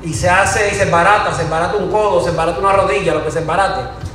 y 0.04 0.14
se 0.14 0.30
hace 0.30 0.70
y 0.72 0.76
se 0.76 0.86
barata, 0.86 1.34
se 1.34 1.46
barata 1.46 1.78
un 1.78 1.92
codo, 1.92 2.24
se 2.24 2.32
barata 2.32 2.60
una 2.60 2.74
rodilla, 2.74 3.16
lo 3.16 3.24
que 3.24 3.32
se 3.32 3.44
barate, 3.44 4.06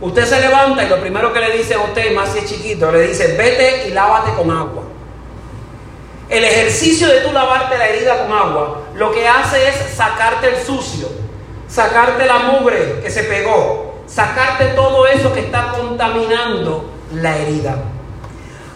Usted 0.00 0.24
se 0.24 0.40
levanta 0.40 0.82
y 0.82 0.88
lo 0.88 0.98
primero 0.98 1.32
que 1.32 1.40
le 1.40 1.58
dice 1.58 1.74
a 1.74 1.80
usted, 1.80 2.14
más 2.14 2.30
si 2.30 2.38
es 2.38 2.46
chiquito, 2.46 2.90
le 2.90 3.08
dice, 3.08 3.36
vete 3.36 3.88
y 3.88 3.92
lávate 3.92 4.32
con 4.32 4.50
agua. 4.50 4.84
El 6.30 6.42
ejercicio 6.42 7.06
de 7.08 7.20
tú 7.20 7.32
lavarte 7.32 7.76
la 7.76 7.86
herida 7.86 8.22
con 8.22 8.32
agua, 8.32 8.80
lo 9.00 9.10
que 9.10 9.26
hace 9.26 9.66
es 9.66 9.96
sacarte 9.96 10.50
el 10.50 10.62
sucio, 10.62 11.08
sacarte 11.66 12.26
la 12.26 12.40
mugre 12.40 13.00
que 13.02 13.10
se 13.10 13.22
pegó, 13.22 14.02
sacarte 14.06 14.66
todo 14.76 15.06
eso 15.06 15.32
que 15.32 15.40
está 15.40 15.72
contaminando 15.72 16.84
la 17.14 17.34
herida. 17.34 17.82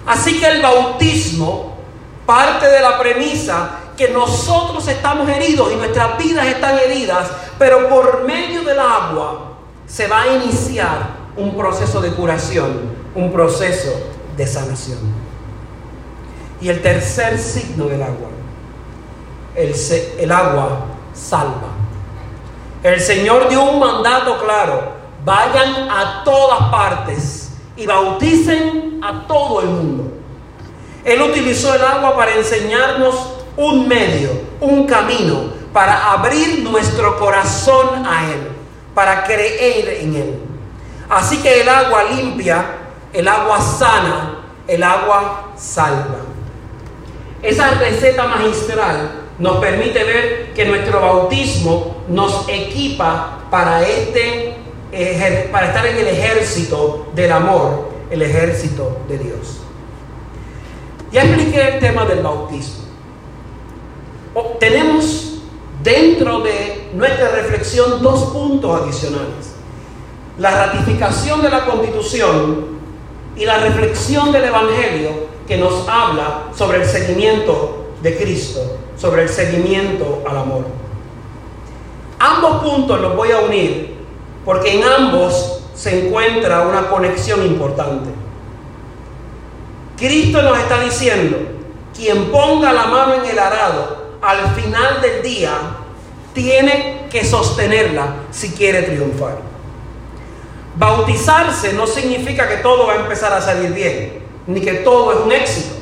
Así 0.06 0.40
que 0.40 0.46
el 0.46 0.62
bautismo 0.62 1.76
parte 2.24 2.68
de 2.68 2.80
la 2.80 2.98
premisa 2.98 3.80
que 3.98 4.08
nosotros 4.08 4.88
estamos 4.88 5.28
heridos 5.28 5.70
y 5.70 5.76
nuestras 5.76 6.16
vidas 6.16 6.46
están 6.46 6.78
heridas, 6.78 7.30
pero 7.58 7.90
por 7.90 8.24
medio 8.24 8.62
del 8.62 8.78
agua 8.78 9.58
se 9.86 10.06
va 10.06 10.22
a 10.22 10.26
iniciar 10.28 11.00
un 11.36 11.54
proceso 11.54 12.00
de 12.00 12.12
curación, 12.12 12.80
un 13.14 13.30
proceso 13.30 13.92
de 14.38 14.46
sanación. 14.46 15.00
Y 16.62 16.70
el 16.70 16.80
tercer 16.80 17.38
signo 17.38 17.88
del 17.88 18.02
agua, 18.02 18.30
el, 19.54 19.74
el 20.18 20.32
agua 20.32 20.86
salva. 21.12 21.68
El 22.82 23.00
Señor 23.00 23.48
dio 23.48 23.62
un 23.62 23.78
mandato 23.78 24.38
claro, 24.44 24.92
vayan 25.24 25.88
a 25.90 26.22
todas 26.24 26.70
partes 26.70 27.52
y 27.76 27.86
bauticen 27.86 29.00
a 29.02 29.26
todo 29.26 29.60
el 29.60 29.66
mundo. 29.68 30.12
Él 31.04 31.20
utilizó 31.22 31.74
el 31.74 31.82
agua 31.82 32.16
para 32.16 32.34
enseñarnos 32.34 33.14
un 33.56 33.88
medio, 33.88 34.30
un 34.60 34.86
camino, 34.86 35.52
para 35.72 36.12
abrir 36.12 36.62
nuestro 36.62 37.18
corazón 37.18 38.06
a 38.06 38.24
Él 38.30 38.54
para 38.94 39.24
creer 39.24 40.02
en 40.02 40.14
Él. 40.14 40.38
Así 41.10 41.38
que 41.42 41.60
el 41.60 41.68
agua 41.68 42.04
limpia, 42.04 42.64
el 43.12 43.28
agua 43.28 43.60
sana, 43.60 44.38
el 44.66 44.82
agua 44.82 45.50
salva. 45.56 46.20
Esa 47.42 47.70
receta 47.72 48.26
magistral 48.26 49.23
nos 49.38 49.58
permite 49.58 50.04
ver 50.04 50.52
que 50.54 50.64
nuestro 50.64 51.00
bautismo 51.00 51.96
nos 52.08 52.48
equipa 52.48 53.44
para, 53.50 53.86
este, 53.86 54.54
para 55.50 55.68
estar 55.68 55.86
en 55.86 55.96
el 55.96 56.08
ejército 56.08 57.06
del 57.14 57.32
amor, 57.32 57.88
el 58.10 58.22
ejército 58.22 58.98
de 59.08 59.18
Dios. 59.18 59.60
Ya 61.10 61.22
expliqué 61.24 61.74
el 61.74 61.80
tema 61.80 62.04
del 62.04 62.22
bautismo. 62.22 62.84
Tenemos 64.58 65.34
dentro 65.82 66.40
de 66.40 66.88
nuestra 66.94 67.28
reflexión 67.30 68.02
dos 68.02 68.32
puntos 68.32 68.82
adicionales. 68.82 69.54
La 70.38 70.66
ratificación 70.66 71.42
de 71.42 71.50
la 71.50 71.64
constitución 71.64 72.74
y 73.36 73.44
la 73.44 73.58
reflexión 73.58 74.32
del 74.32 74.44
Evangelio 74.44 75.10
que 75.46 75.56
nos 75.56 75.86
habla 75.88 76.48
sobre 76.56 76.78
el 76.82 76.86
seguimiento 76.86 77.92
de 78.02 78.16
Cristo, 78.16 78.60
sobre 78.96 79.22
el 79.22 79.28
seguimiento 79.28 80.22
al 80.28 80.38
amor. 80.38 80.64
Ambos 82.18 82.62
puntos 82.62 83.00
los 83.00 83.16
voy 83.16 83.32
a 83.32 83.40
unir 83.40 83.94
porque 84.44 84.78
en 84.78 84.84
ambos 84.84 85.60
se 85.74 86.06
encuentra 86.06 86.62
una 86.62 86.88
conexión 86.88 87.44
importante. 87.44 88.10
Cristo 89.96 90.42
nos 90.42 90.58
está 90.58 90.80
diciendo, 90.80 91.38
quien 91.94 92.30
ponga 92.30 92.72
la 92.72 92.86
mano 92.86 93.14
en 93.14 93.24
el 93.24 93.38
arado 93.38 94.14
al 94.20 94.54
final 94.54 95.00
del 95.00 95.22
día 95.22 95.52
tiene 96.32 97.06
que 97.10 97.24
sostenerla 97.24 98.16
si 98.30 98.50
quiere 98.50 98.82
triunfar. 98.82 99.38
Bautizarse 100.76 101.72
no 101.72 101.86
significa 101.86 102.48
que 102.48 102.56
todo 102.56 102.86
va 102.86 102.94
a 102.94 102.96
empezar 102.96 103.32
a 103.32 103.40
salir 103.40 103.72
bien, 103.72 104.24
ni 104.46 104.60
que 104.60 104.74
todo 104.74 105.12
es 105.12 105.18
un 105.20 105.32
éxito. 105.32 105.76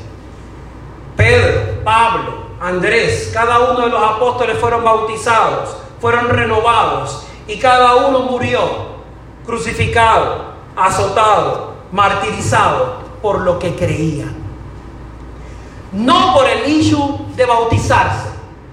Pedro, 1.17 1.83
Pablo, 1.83 2.42
Andrés, 2.63 3.33
cada 3.35 3.73
uno 3.73 3.87
de 3.87 3.91
los 3.91 4.01
apóstoles 4.01 4.57
fueron 4.57 4.85
bautizados, 4.85 5.77
fueron 6.01 6.29
renovados 6.29 7.25
y 7.49 7.59
cada 7.59 7.97
uno 7.97 8.21
murió 8.21 8.61
crucificado, 9.45 10.45
azotado, 10.77 11.75
martirizado 11.91 12.99
por 13.21 13.41
lo 13.41 13.59
que 13.59 13.75
creía. 13.75 14.27
No 15.91 16.35
por 16.35 16.47
el 16.47 16.71
issue 16.71 17.27
de 17.35 17.45
bautizarse, 17.47 18.29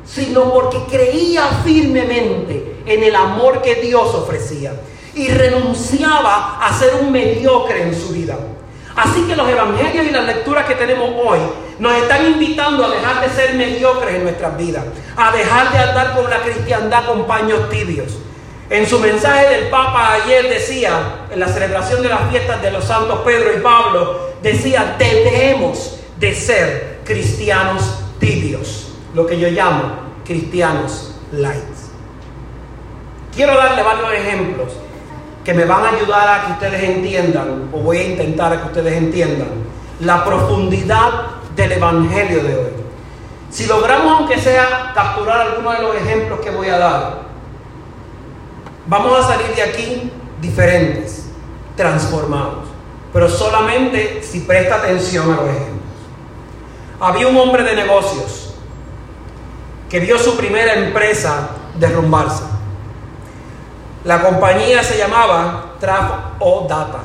sino 0.05 0.53
porque 0.53 0.83
creía 0.83 1.47
firmemente 1.63 2.83
en 2.85 3.03
el 3.03 3.15
amor 3.15 3.63
que 3.63 3.73
Dios 3.75 4.13
ofrecía 4.13 4.79
y 5.15 5.29
renunciaba 5.29 6.59
a 6.63 6.71
ser 6.77 6.93
un 7.01 7.11
mediocre 7.11 7.81
en 7.81 7.99
su 7.99 8.09
vida. 8.09 8.37
Así 8.99 9.21
que 9.21 9.35
los 9.35 9.47
evangelios 9.47 10.07
y 10.07 10.11
las 10.11 10.25
lecturas 10.25 10.65
que 10.65 10.75
tenemos 10.75 11.09
hoy 11.15 11.39
nos 11.79 11.95
están 11.95 12.25
invitando 12.25 12.85
a 12.85 12.89
dejar 12.89 13.21
de 13.21 13.29
ser 13.29 13.53
mediocres 13.55 14.15
en 14.15 14.23
nuestras 14.23 14.57
vidas, 14.57 14.83
a 15.15 15.31
dejar 15.31 15.71
de 15.71 15.77
andar 15.77 16.15
con 16.15 16.29
la 16.29 16.41
cristiandad 16.41 17.05
con 17.05 17.25
paños 17.25 17.69
tibios. 17.69 18.17
En 18.69 18.85
su 18.85 18.99
mensaje 18.99 19.47
del 19.47 19.69
Papa 19.69 20.15
ayer 20.15 20.49
decía, 20.49 21.27
en 21.31 21.39
la 21.39 21.47
celebración 21.47 22.03
de 22.03 22.09
las 22.09 22.29
fiestas 22.29 22.61
de 22.61 22.71
los 22.71 22.83
santos 22.83 23.21
Pedro 23.23 23.57
y 23.57 23.61
Pablo, 23.61 24.31
decía, 24.43 24.97
debemos 24.99 26.01
de 26.17 26.35
ser 26.35 26.99
cristianos 27.05 28.01
tibios, 28.19 28.91
lo 29.13 29.25
que 29.25 29.39
yo 29.39 29.47
llamo 29.47 29.93
cristianos 30.25 31.15
light. 31.31 31.63
Quiero 33.33 33.55
darle 33.55 33.81
varios 33.81 34.11
ejemplos 34.11 34.73
que 35.49 35.55
me 35.55 35.65
van 35.65 35.83
a 35.83 35.89
ayudar 35.89 36.27
a 36.27 36.45
que 36.45 36.51
ustedes 36.51 36.83
entiendan, 36.83 37.69
o 37.73 37.79
voy 37.79 37.97
a 37.97 38.03
intentar 38.03 38.53
a 38.53 38.61
que 38.61 38.67
ustedes 38.67 38.93
entiendan, 38.93 39.47
la 39.99 40.23
profundidad 40.23 41.09
del 41.55 41.71
Evangelio 41.71 42.43
de 42.43 42.55
hoy. 42.55 42.71
Si 43.49 43.65
logramos, 43.65 44.19
aunque 44.19 44.39
sea, 44.39 44.91
capturar 44.93 45.41
algunos 45.41 45.75
de 45.75 45.81
los 45.81 45.95
ejemplos 45.95 46.39
que 46.41 46.51
voy 46.51 46.67
a 46.67 46.77
dar, 46.77 47.21
vamos 48.85 49.19
a 49.19 49.27
salir 49.27 49.55
de 49.55 49.63
aquí 49.63 50.11
diferentes, 50.39 51.31
transformados, 51.75 52.67
pero 53.11 53.27
solamente 53.27 54.21
si 54.21 54.41
presta 54.41 54.75
atención 54.75 55.33
a 55.33 55.37
los 55.37 55.49
ejemplos. 55.49 55.79
Había 56.99 57.27
un 57.27 57.37
hombre 57.37 57.63
de 57.63 57.75
negocios 57.75 58.53
que 59.89 59.99
vio 59.99 60.19
su 60.19 60.37
primera 60.37 60.75
empresa 60.75 61.49
derrumbarse 61.79 62.58
la 64.03 64.21
compañía 64.21 64.83
se 64.83 64.97
llamaba 64.97 65.75
Traf 65.79 66.11
o 66.39 66.65
Data 66.67 66.99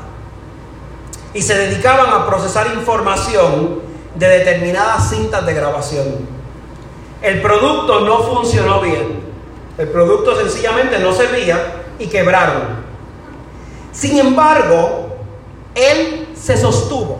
y 1.33 1.41
se 1.41 1.57
dedicaban 1.57 2.13
a 2.13 2.25
procesar 2.25 2.67
información 2.67 3.81
de 4.15 4.27
determinadas 4.27 5.09
cintas 5.09 5.45
de 5.45 5.53
grabación. 5.53 6.27
El 7.21 7.41
producto 7.41 7.99
no 8.01 8.19
funcionó 8.19 8.79
bien. 8.81 9.25
El 9.77 9.89
producto 9.89 10.37
sencillamente 10.37 10.99
no 10.99 11.11
servía 11.11 11.83
y 11.99 12.07
quebraron. 12.07 12.85
Sin 13.91 14.17
embargo, 14.17 15.17
él 15.75 16.29
se 16.33 16.55
sostuvo 16.55 17.19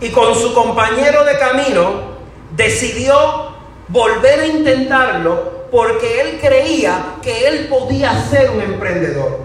y 0.00 0.10
con 0.10 0.34
su 0.34 0.54
compañero 0.54 1.24
de 1.24 1.38
camino 1.38 2.08
decidió 2.56 3.52
volver 3.88 4.40
a 4.40 4.46
intentarlo 4.46 5.57
porque 5.70 6.20
él 6.20 6.38
creía 6.40 7.16
que 7.22 7.46
él 7.46 7.68
podía 7.68 8.22
ser 8.24 8.50
un 8.50 8.60
emprendedor. 8.60 9.40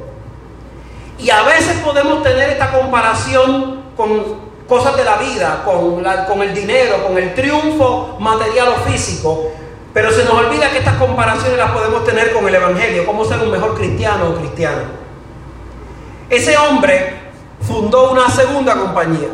Y 1.19 1.29
a 1.29 1.43
veces 1.43 1.77
podemos 1.83 2.23
tener 2.23 2.49
esta 2.49 2.71
comparación 2.71 3.83
con 3.95 4.53
cosas 4.67 4.95
de 4.97 5.03
la 5.03 5.17
vida, 5.17 5.63
con, 5.63 6.41
el 6.41 6.53
dinero, 6.53 7.05
con 7.05 7.17
el 7.17 7.33
triunfo 7.33 8.17
material 8.19 8.69
o 8.69 8.89
físico, 8.89 9.51
pero 9.93 10.11
se 10.11 10.23
nos 10.23 10.33
olvida 10.33 10.71
que 10.71 10.79
estas 10.79 10.95
comparaciones 10.95 11.57
las 11.57 11.71
podemos 11.71 12.03
tener 12.05 12.33
con 12.33 12.47
el 12.47 12.55
Evangelio, 12.55 13.05
cómo 13.05 13.25
ser 13.25 13.39
un 13.39 13.51
mejor 13.51 13.75
cristiano 13.75 14.29
o 14.29 14.35
cristiano. 14.35 14.81
Ese 16.29 16.57
hombre 16.57 17.21
fundó 17.61 18.11
una 18.11 18.29
segunda 18.29 18.75
compañía, 18.75 19.29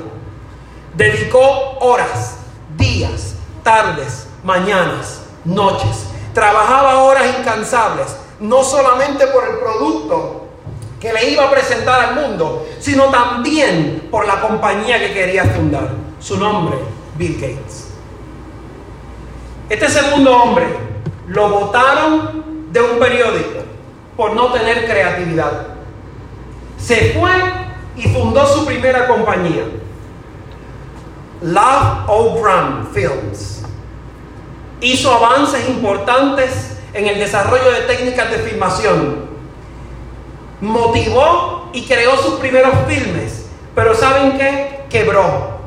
dedicó 0.96 1.78
horas, 1.80 2.40
días, 2.78 3.36
tardes, 3.64 4.28
mañanas, 4.44 5.22
noches 5.46 6.09
Trabajaba 6.40 7.04
horas 7.04 7.38
incansables, 7.38 8.16
no 8.40 8.64
solamente 8.64 9.28
por 9.28 9.44
el 9.44 9.58
producto 9.58 10.48
que 10.98 11.12
le 11.12 11.32
iba 11.32 11.44
a 11.44 11.52
presentar 11.52 12.00
al 12.00 12.16
mundo, 12.16 12.66
sino 12.80 13.08
también 13.08 14.08
por 14.10 14.26
la 14.26 14.40
compañía 14.40 15.00
que 15.00 15.12
quería 15.12 15.44
fundar. 15.44 15.90
Su 16.22 16.38
nombre, 16.38 16.78
Bill 17.18 17.34
Gates. 17.34 17.90
Este 19.70 19.90
segundo 19.90 20.32
hombre 20.32 20.66
lo 21.28 21.50
votaron 21.50 22.72
de 22.72 22.84
un 22.84 23.00
periódico 23.00 23.60
por 24.16 24.34
no 24.34 24.54
tener 24.54 24.86
creatividad. 24.86 25.68
Se 26.78 27.20
fue 27.20 27.34
y 27.98 28.04
fundó 28.14 28.48
su 28.48 28.66
primera 28.66 29.10
compañía, 29.10 29.66
Love 31.42 32.08
O'Brien 32.08 32.88
Films 32.94 33.59
hizo 34.82 35.14
avances 35.14 35.68
importantes 35.70 36.78
en 36.94 37.08
el 37.08 37.20
desarrollo 37.20 37.72
de 37.72 37.82
técnicas 37.82 38.32
de 38.32 38.40
filmación, 38.40 39.30
motivó 40.62 41.70
y 41.74 41.84
creó 41.86 42.18
sus 42.18 42.36
primeros 42.36 42.74
filmes, 42.88 43.46
pero 43.76 43.94
¿saben 43.94 44.38
qué? 44.38 44.82
Quebró. 44.90 45.60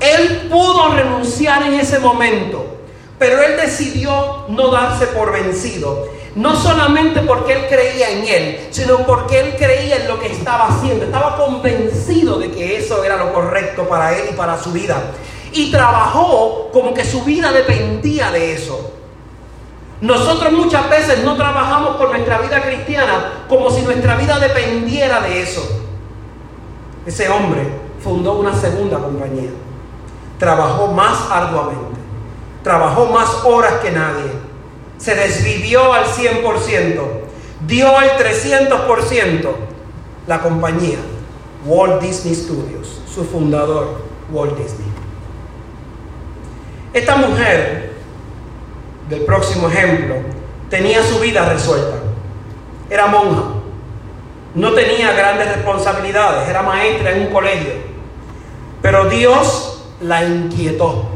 Él 0.00 0.48
pudo 0.50 0.92
renunciar 0.92 1.62
en 1.62 1.74
ese 1.74 1.98
momento, 1.98 2.78
pero 3.18 3.40
él 3.42 3.56
decidió 3.56 4.44
no 4.48 4.70
darse 4.70 5.06
por 5.06 5.32
vencido. 5.32 6.16
No 6.34 6.54
solamente 6.54 7.20
porque 7.22 7.54
él 7.54 7.66
creía 7.66 8.10
en 8.10 8.28
él, 8.28 8.68
sino 8.70 9.06
porque 9.06 9.40
él 9.40 9.54
creía 9.56 9.96
en 9.96 10.08
lo 10.08 10.20
que 10.20 10.30
estaba 10.30 10.68
haciendo. 10.68 11.06
Estaba 11.06 11.34
convencido 11.38 12.38
de 12.38 12.50
que 12.50 12.76
eso 12.76 13.02
era 13.04 13.16
lo 13.16 13.32
correcto 13.32 13.88
para 13.88 14.14
él 14.14 14.28
y 14.30 14.34
para 14.34 14.62
su 14.62 14.70
vida 14.70 15.02
y 15.56 15.70
trabajó 15.70 16.70
como 16.72 16.92
que 16.92 17.04
su 17.04 17.22
vida 17.22 17.50
dependía 17.50 18.30
de 18.30 18.52
eso. 18.52 18.92
Nosotros 20.00 20.52
muchas 20.52 20.90
veces 20.90 21.24
no 21.24 21.36
trabajamos 21.36 21.96
por 21.96 22.10
nuestra 22.10 22.38
vida 22.38 22.60
cristiana 22.60 23.44
como 23.48 23.70
si 23.70 23.80
nuestra 23.82 24.16
vida 24.16 24.38
dependiera 24.38 25.20
de 25.20 25.42
eso. 25.42 25.62
Ese 27.06 27.28
hombre 27.30 27.62
fundó 28.02 28.34
una 28.34 28.54
segunda 28.54 28.98
compañía. 28.98 29.50
Trabajó 30.38 30.88
más 30.88 31.30
arduamente. 31.30 31.98
Trabajó 32.62 33.06
más 33.06 33.44
horas 33.44 33.74
que 33.82 33.90
nadie. 33.90 34.30
Se 34.98 35.14
desvivió 35.14 35.94
al 35.94 36.04
100%. 36.04 37.00
Dio 37.66 38.00
el 38.00 38.10
300%. 38.10 39.48
La 40.26 40.42
compañía 40.42 40.98
Walt 41.64 42.02
Disney 42.02 42.34
Studios, 42.34 43.00
su 43.12 43.24
fundador 43.24 44.02
Walt 44.30 44.58
Disney. 44.58 44.95
Esta 46.96 47.14
mujer, 47.16 47.92
del 49.10 49.20
próximo 49.26 49.68
ejemplo, 49.68 50.14
tenía 50.70 51.02
su 51.02 51.18
vida 51.18 51.46
resuelta. 51.46 51.98
Era 52.88 53.04
monja. 53.08 53.42
No 54.54 54.72
tenía 54.72 55.12
grandes 55.12 55.56
responsabilidades. 55.56 56.48
Era 56.48 56.62
maestra 56.62 57.10
en 57.10 57.26
un 57.26 57.32
colegio. 57.34 57.74
Pero 58.80 59.10
Dios 59.10 59.84
la 60.00 60.24
inquietó. 60.24 61.10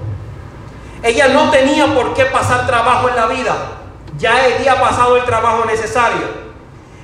Ella 1.03 1.29
no 1.29 1.51
tenía 1.51 1.87
por 1.95 2.13
qué 2.13 2.27
pasar 2.27 2.67
trabajo 2.67 3.09
en 3.09 3.17
la 3.17 3.27
vida. 3.29 3.57
Ya 4.19 4.35
había 4.37 4.79
pasado 4.79 5.17
el 5.17 5.25
trabajo 5.25 5.65
necesario. 5.65 6.50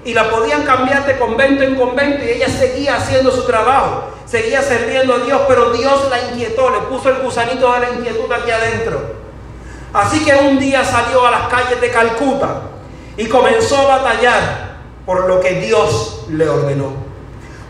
Y 0.07 0.15
la 0.15 0.31
podían 0.31 0.63
cambiar 0.63 1.05
de 1.05 1.19
convento 1.19 1.63
en 1.63 1.75
convento 1.75 2.25
y 2.25 2.31
ella 2.31 2.49
seguía 2.49 2.97
haciendo 2.97 3.31
su 3.31 3.45
trabajo 3.45 4.17
seguía 4.27 4.61
sirviendo 4.61 5.15
a 5.15 5.19
Dios, 5.19 5.43
pero 5.49 5.71
Dios 5.71 6.09
la 6.11 6.31
inquietó, 6.31 6.71
le 6.71 6.79
puso 6.81 7.09
el 7.09 7.23
gusanito 7.23 7.73
de 7.73 7.81
la 7.81 7.91
inquietud 7.91 8.31
aquí 8.31 8.51
adentro. 8.51 9.01
Así 9.93 10.25
que 10.25 10.35
un 10.35 10.59
día 10.59 10.85
salió 10.85 11.27
a 11.27 11.31
las 11.31 11.49
calles 11.49 11.81
de 11.81 11.91
Calcuta 11.91 12.63
y 13.17 13.27
comenzó 13.27 13.79
a 13.79 13.99
batallar 13.99 14.77
por 15.07 15.27
lo 15.29 15.41
que 15.41 15.61
Dios 15.61 16.27
le 16.29 16.49
ordenó. 16.49 16.93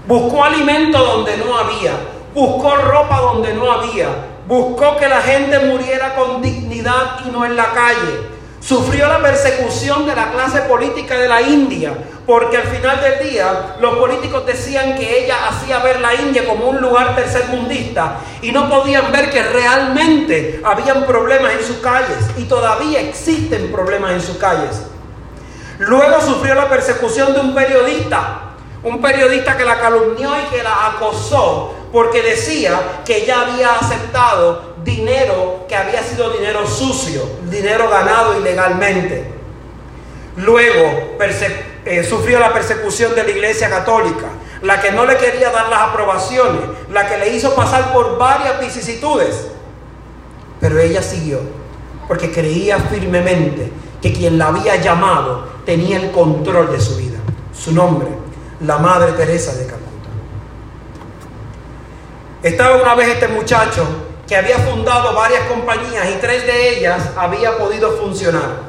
Buscó 0.06 0.44
alimento 0.44 0.98
donde 0.98 1.36
no 1.36 1.56
había, 1.56 1.92
buscó 2.34 2.74
ropa 2.76 3.20
donde 3.20 3.52
no 3.52 3.70
había, 3.70 4.08
buscó 4.48 4.96
que 4.96 5.08
la 5.08 5.20
gente 5.20 5.58
muriera 5.58 6.14
con 6.14 6.40
dignidad 6.40 7.20
y 7.26 7.30
no 7.30 7.44
en 7.44 7.54
la 7.54 7.72
calle 7.72 8.35
Sufrió 8.66 9.06
la 9.06 9.22
persecución 9.22 10.06
de 10.06 10.16
la 10.16 10.32
clase 10.32 10.62
política 10.62 11.16
de 11.16 11.28
la 11.28 11.40
India, 11.40 11.96
porque 12.26 12.56
al 12.56 12.64
final 12.64 13.00
del 13.00 13.30
día 13.30 13.76
los 13.80 13.96
políticos 13.96 14.44
decían 14.44 14.96
que 14.96 15.24
ella 15.24 15.36
hacía 15.46 15.78
ver 15.78 16.00
la 16.00 16.12
India 16.16 16.44
como 16.44 16.70
un 16.70 16.80
lugar 16.80 17.14
tercermundista 17.14 18.16
y 18.42 18.50
no 18.50 18.68
podían 18.68 19.12
ver 19.12 19.30
que 19.30 19.40
realmente 19.40 20.60
habían 20.64 21.06
problemas 21.06 21.52
en 21.52 21.64
sus 21.64 21.76
calles 21.76 22.18
y 22.36 22.42
todavía 22.46 23.02
existen 23.02 23.70
problemas 23.70 24.10
en 24.14 24.20
sus 24.20 24.36
calles. 24.36 24.82
Luego 25.78 26.20
sufrió 26.20 26.56
la 26.56 26.68
persecución 26.68 27.34
de 27.34 27.38
un 27.38 27.54
periodista, 27.54 28.56
un 28.82 29.00
periodista 29.00 29.56
que 29.56 29.64
la 29.64 29.78
calumnió 29.78 30.30
y 30.40 30.52
que 30.52 30.64
la 30.64 30.88
acosó 30.88 31.72
porque 31.92 32.20
decía 32.20 33.02
que 33.04 33.18
ella 33.18 33.42
había 33.42 33.76
aceptado 33.76 34.65
dinero 34.86 35.66
que 35.68 35.76
había 35.76 36.02
sido 36.02 36.30
dinero 36.30 36.66
sucio, 36.66 37.22
dinero 37.50 37.90
ganado 37.90 38.38
ilegalmente. 38.38 39.26
Luego 40.36 41.16
eh, 41.84 42.04
sufrió 42.04 42.38
la 42.38 42.52
persecución 42.52 43.14
de 43.14 43.24
la 43.24 43.30
Iglesia 43.30 43.68
Católica, 43.68 44.28
la 44.62 44.80
que 44.80 44.92
no 44.92 45.04
le 45.04 45.16
quería 45.16 45.50
dar 45.50 45.68
las 45.68 45.80
aprobaciones, 45.80 46.62
la 46.90 47.08
que 47.08 47.18
le 47.18 47.34
hizo 47.34 47.54
pasar 47.54 47.92
por 47.92 48.16
varias 48.16 48.60
vicisitudes. 48.60 49.48
Pero 50.60 50.78
ella 50.78 51.02
siguió, 51.02 51.40
porque 52.06 52.30
creía 52.30 52.78
firmemente 52.78 53.70
que 54.00 54.12
quien 54.12 54.38
la 54.38 54.48
había 54.48 54.76
llamado 54.76 55.48
tenía 55.66 55.96
el 55.96 56.12
control 56.12 56.70
de 56.70 56.80
su 56.80 56.96
vida. 56.96 57.18
Su 57.52 57.72
nombre, 57.72 58.08
la 58.60 58.78
Madre 58.78 59.12
Teresa 59.12 59.52
de 59.54 59.66
Calcuta. 59.66 59.86
Estaba 62.42 62.76
una 62.76 62.94
vez 62.94 63.08
este 63.08 63.28
muchacho 63.28 64.05
que 64.26 64.36
había 64.36 64.58
fundado 64.58 65.14
varias 65.14 65.42
compañías 65.46 66.08
y 66.10 66.18
tres 66.20 66.46
de 66.46 66.78
ellas 66.78 67.10
había 67.16 67.56
podido 67.58 67.96
funcionar. 67.96 68.66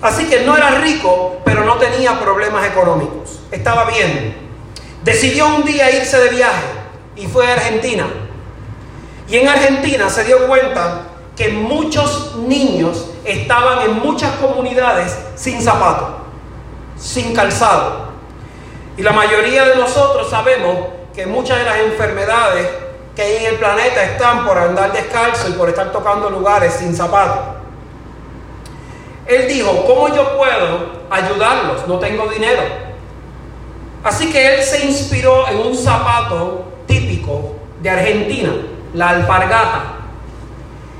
Así 0.00 0.26
que 0.28 0.40
no 0.40 0.56
era 0.56 0.70
rico, 0.80 1.40
pero 1.44 1.64
no 1.64 1.76
tenía 1.76 2.18
problemas 2.18 2.66
económicos. 2.66 3.40
Estaba 3.50 3.84
bien. 3.84 4.36
Decidió 5.02 5.46
un 5.46 5.64
día 5.64 5.94
irse 5.94 6.18
de 6.18 6.30
viaje 6.30 6.64
y 7.16 7.26
fue 7.26 7.46
a 7.46 7.54
Argentina. 7.54 8.06
Y 9.28 9.36
en 9.36 9.48
Argentina 9.48 10.08
se 10.08 10.24
dio 10.24 10.46
cuenta 10.46 11.02
que 11.36 11.48
muchos 11.48 12.36
niños 12.36 13.10
estaban 13.24 13.82
en 13.82 13.98
muchas 14.00 14.32
comunidades 14.36 15.16
sin 15.34 15.60
zapatos, 15.62 16.08
sin 16.98 17.34
calzado. 17.34 18.08
Y 18.96 19.02
la 19.02 19.12
mayoría 19.12 19.64
de 19.64 19.76
nosotros 19.76 20.30
sabemos 20.30 20.76
que 21.14 21.26
muchas 21.26 21.58
de 21.58 21.64
las 21.64 21.78
enfermedades 21.78 22.68
que 23.14 23.38
en 23.38 23.54
el 23.54 23.58
planeta 23.58 24.02
están 24.02 24.44
por 24.44 24.58
andar 24.58 24.92
descalzo 24.92 25.48
y 25.48 25.52
por 25.52 25.68
estar 25.68 25.92
tocando 25.92 26.30
lugares 26.30 26.74
sin 26.74 26.94
zapatos. 26.94 27.54
Él 29.26 29.48
dijo, 29.48 29.84
¿cómo 29.86 30.14
yo 30.14 30.36
puedo 30.36 31.04
ayudarlos? 31.10 31.86
No 31.86 31.98
tengo 31.98 32.26
dinero. 32.26 32.62
Así 34.02 34.30
que 34.30 34.54
él 34.54 34.62
se 34.62 34.84
inspiró 34.84 35.48
en 35.48 35.58
un 35.58 35.76
zapato 35.76 36.64
típico 36.86 37.54
de 37.80 37.90
Argentina, 37.90 38.52
la 38.92 39.10
alpargata, 39.10 39.96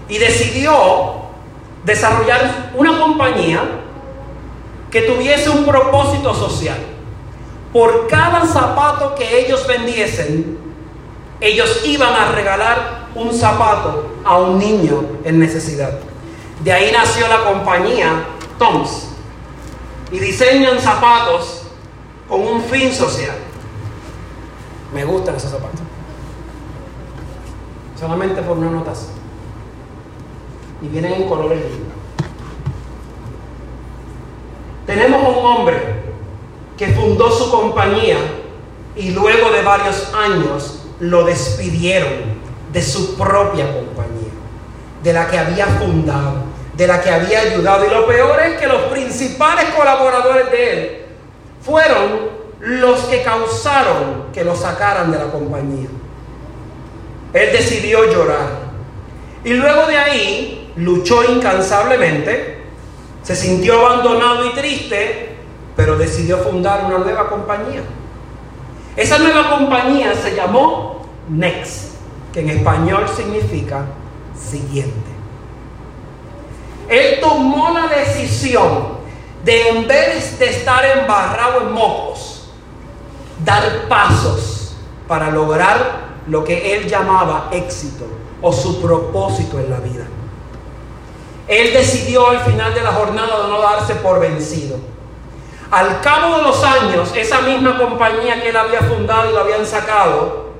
y 0.09 0.19
decidió 0.19 1.25
desarrollar 1.85 2.71
una 2.75 2.99
compañía 2.99 3.63
que 4.91 5.03
tuviese 5.03 5.51
un 5.51 5.67
propósito 5.67 6.33
social. 6.35 6.79
Por 7.73 8.07
cada 8.07 8.47
zapato 8.47 9.15
que 9.15 9.41
ellos 9.41 9.67
vendiesen, 9.67 10.64
ellos 11.45 11.83
iban 11.85 12.15
a 12.15 12.33
regalar 12.33 13.09
un 13.15 13.33
zapato 13.35 14.09
a 14.25 14.39
un 14.39 14.59
niño 14.59 15.05
en 15.25 15.39
necesidad. 15.39 15.99
De 16.63 16.73
ahí 16.73 16.91
nació 16.91 17.29
la 17.29 17.45
compañía 17.45 18.25
Toms 18.59 19.09
y 20.11 20.19
diseñan 20.19 20.81
zapatos 20.81 21.65
con 22.29 22.41
un 22.41 22.63
fin 22.63 22.91
social. 22.93 23.37
Me 24.95 25.05
gustan 25.05 25.37
esos 25.37 25.51
zapatos. 25.51 25.81
Solamente 28.01 28.41
por 28.41 28.57
una 28.57 28.71
notación. 28.71 29.13
Y 30.81 30.89
vienen 30.89 31.13
en 31.13 31.29
colores 31.29 31.59
lindos. 31.59 31.93
Tenemos 34.87 35.37
un 35.37 35.45
hombre 35.45 36.05
que 36.79 36.89
fundó 36.89 37.31
su 37.31 37.51
compañía 37.51 38.17
y 38.97 39.11
luego 39.11 39.51
de 39.51 39.63
varios 39.63 40.13
años 40.15 40.84
lo 41.01 41.25
despidieron 41.25 42.13
de 42.73 42.83
su 42.83 43.17
propia 43.17 43.73
compañía, 43.73 44.33
de 45.03 45.13
la 45.13 45.29
que 45.29 45.39
había 45.39 45.67
fundado 45.67 46.55
de 46.77 46.87
la 46.87 47.01
que 47.01 47.11
había 47.11 47.41
ayudado. 47.41 47.87
Y 47.87 47.91
lo 47.91 48.07
peor 48.07 48.41
es 48.41 48.61
que 48.61 48.67
los 48.67 48.83
principales 48.85 49.67
colaboradores 49.77 50.51
de 50.51 50.73
él 50.73 51.03
fueron 51.63 52.45
los 52.61 53.01
que 53.05 53.23
causaron 53.23 54.27
que 54.33 54.45
lo 54.45 54.57
sacaran 54.57 55.11
de 55.11 55.19
la 55.19 55.31
compañía. 55.31 55.89
Él 57.33 57.53
decidió 57.53 58.11
llorar. 58.11 58.65
Y 59.45 59.53
luego 59.55 59.87
de 59.87 59.99
ahí 59.99 60.73
luchó 60.77 61.25
incansablemente, 61.25 62.63
se 63.23 63.37
sintió 63.37 63.87
abandonado 63.87 64.47
y 64.47 64.51
triste, 64.51 65.37
pero 65.77 65.97
decidió 65.97 66.39
fundar 66.39 66.85
una 66.85 66.99
nueva 66.99 67.29
compañía. 67.29 67.83
Esa 68.97 69.19
nueva 69.19 69.51
compañía 69.51 70.15
se 70.15 70.35
llamó 70.37 71.03
Next, 71.29 71.95
que 72.33 72.41
en 72.41 72.51
español 72.51 73.07
significa 73.09 73.87
siguiente. 74.39 75.11
Él 76.89 77.19
tomó 77.21 77.71
la 77.71 77.89
decisión 77.89 78.95
de 79.45 79.69
en 79.69 79.89
vez 79.89 80.39
de 80.39 80.49
estar 80.49 80.85
embarrado 80.85 81.63
en 81.63 81.73
mocos, 81.73 82.51
dar 83.45 83.89
pasos 83.89 84.77
para 85.09 85.31
lograr 85.31 86.05
lo 86.29 86.45
que 86.45 86.77
él 86.77 86.89
llamaba 86.89 87.49
éxito 87.53 88.07
o 88.41 88.53
su 88.53 88.81
propósito 88.81 89.59
en 89.59 89.71
la 89.71 89.81
vida. 89.81 90.05
Él 91.47 91.73
decidió 91.75 92.31
al 92.31 92.41
final 92.41 92.75
de 92.75 92.83
la 92.83 92.93
jornada 92.93 93.47
no 93.49 93.61
darse 93.61 93.97
por 93.97 94.21
vencido. 94.21 94.77
Al 95.75 96.01
cabo 96.03 96.37
de 96.37 96.43
los 96.45 96.63
años, 96.63 97.13
esa 97.17 97.41
misma 97.41 97.77
compañía 97.77 98.41
que 98.41 98.51
él 98.51 98.57
había 98.57 98.79
fundado 98.83 99.29
y 99.29 99.33
lo 99.33 99.41
habían 99.41 99.67
sacado, 99.67 100.51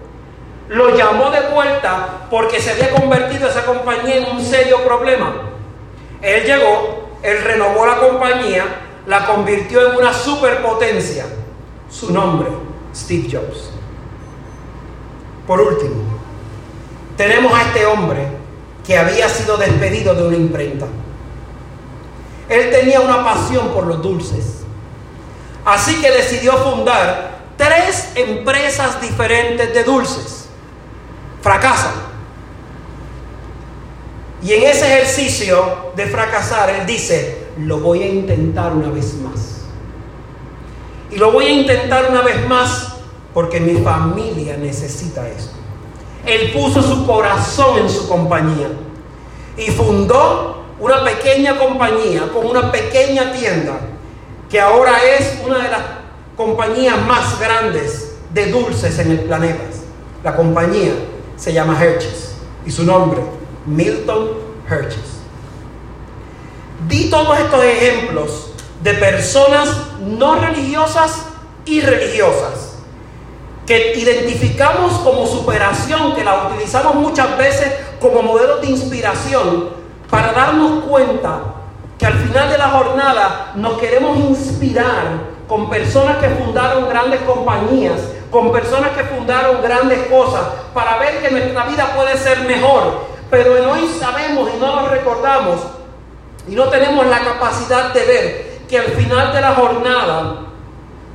lo 0.69 0.97
llamó 0.97 1.31
de 1.31 1.41
vuelta 1.51 2.27
porque 2.29 2.61
se 2.61 2.73
había 2.73 2.91
convertido 2.91 3.49
esa 3.49 3.65
compañía 3.65 4.17
en 4.17 4.37
un 4.37 4.45
serio 4.45 4.83
problema. 4.85 5.33
Él 6.21 6.45
llegó, 6.45 7.11
él 7.23 7.45
renovó 7.45 7.87
la 7.87 8.01
compañía, 8.01 8.65
la 9.07 9.25
convirtió 9.25 9.89
en 9.89 9.99
una 9.99 10.13
superpotencia. 10.13 11.27
Su 11.89 12.13
nombre, 12.13 12.49
Steve 12.93 13.29
Jobs. 13.31 13.71
Por 15.47 15.61
último, 15.61 16.03
tenemos 17.17 17.53
a 17.55 17.63
este 17.63 17.87
hombre 17.87 18.27
que 18.85 18.99
había 18.99 19.29
sido 19.29 19.59
despedido 19.59 20.13
de 20.13 20.27
una 20.27 20.37
imprenta. 20.37 20.87
Él 22.49 22.71
tenía 22.73 23.01
una 23.01 23.23
pasión 23.23 23.69
por 23.69 23.87
los 23.87 24.03
dulces. 24.03 24.64
Así 25.65 26.01
que 26.01 26.11
decidió 26.11 26.53
fundar 26.59 27.39
tres 27.57 28.11
empresas 28.15 29.01
diferentes 29.01 29.73
de 29.73 29.85
dulces. 29.85 30.47
Fracasan. 31.41 31.93
Y 34.43 34.53
en 34.53 34.65
ese 34.65 34.87
ejercicio 34.87 35.93
de 35.97 36.07
fracasar, 36.07 36.69
él 36.69 36.87
dice, 36.87 37.47
lo 37.59 37.79
voy 37.79 38.03
a 38.03 38.09
intentar 38.09 38.73
una 38.73 38.91
vez 38.91 39.15
más. 39.15 39.63
Y 41.11 41.17
lo 41.17 41.33
voy 41.33 41.47
a 41.47 41.51
intentar 41.51 42.11
una 42.11 42.21
vez 42.21 42.47
más 42.47 42.97
porque 43.33 43.61
mi 43.61 43.81
familia 43.81 44.57
necesita 44.59 45.27
eso. 45.29 45.51
Él 46.27 46.53
puso 46.53 46.83
su 46.83 47.07
corazón 47.07 47.79
en 47.79 47.89
su 47.89 48.09
compañía 48.09 48.69
y 49.57 49.71
fundó 49.71 50.65
una 50.79 51.05
pequeña 51.05 51.59
compañía 51.59 52.29
con 52.33 52.47
una 52.47 52.71
pequeña 52.71 53.33
tienda 53.33 53.81
que 54.49 54.61
ahora 54.61 54.93
es 55.19 55.41
una 55.45 55.59
de 55.59 55.71
las 55.71 55.83
compañías 56.37 57.01
más 57.07 57.39
grandes 57.39 58.17
de 58.33 58.47
dulces 58.51 58.99
en 58.99 59.13
el 59.13 59.21
planeta. 59.21 59.65
La 60.23 60.35
compañía 60.35 60.93
se 61.37 61.53
llama 61.53 61.79
Hershey's 61.83 62.35
y 62.67 62.71
su 62.71 62.85
nombre 62.85 63.21
Milton 63.67 64.31
Herches. 64.69 65.21
Di 66.89 67.11
todos 67.11 67.39
estos 67.39 67.65
ejemplos 67.65 68.51
de 68.83 68.95
personas 68.95 69.69
no 70.01 70.37
religiosas 70.37 71.27
y 71.65 71.81
religiosas 71.81 72.75
que 73.67 73.95
identificamos 73.97 74.93
como 74.99 75.27
superación, 75.27 76.15
que 76.15 76.25
la 76.25 76.49
utilizamos 76.49 76.95
muchas 76.97 77.39
veces 77.39 77.73
como 78.01 78.23
modelo 78.23 78.59
de 78.59 78.67
inspiración 78.67 79.71
para 80.11 80.33
darnos 80.33 80.85
cuenta 80.85 81.54
que 81.99 82.07
al 82.07 82.15
final 82.15 82.51
de 82.51 82.59
la 82.59 82.69
jornada 82.69 83.53
nos 83.55 83.79
queremos 83.79 84.17
inspirar 84.19 85.35
con 85.49 85.71
personas 85.71 86.17
que 86.19 86.29
fundaron 86.29 86.89
grandes 86.89 87.21
compañías, 87.21 88.01
con 88.31 88.51
personas 88.51 88.91
que 88.91 89.05
fundaron 89.05 89.63
grandes 89.63 90.07
cosas, 90.09 90.43
para 90.73 90.99
ver 90.99 91.21
que 91.21 91.31
nuestra 91.31 91.65
vida 91.67 91.93
puede 91.95 92.17
ser 92.17 92.41
mejor, 92.41 93.07
pero 93.31 93.53
hoy 93.71 93.89
sabemos 93.99 94.51
y 94.55 94.61
no 94.61 94.81
lo 94.81 94.89
recordamos 94.89 95.61
y 96.49 96.55
no 96.55 96.65
tenemos 96.65 97.07
la 97.07 97.21
capacidad 97.21 97.93
de 97.93 98.05
ver 98.05 98.55
que 98.69 98.79
al 98.79 98.87
final 98.87 99.33
de 99.33 99.41
la 99.41 99.55
jornada, 99.55 100.41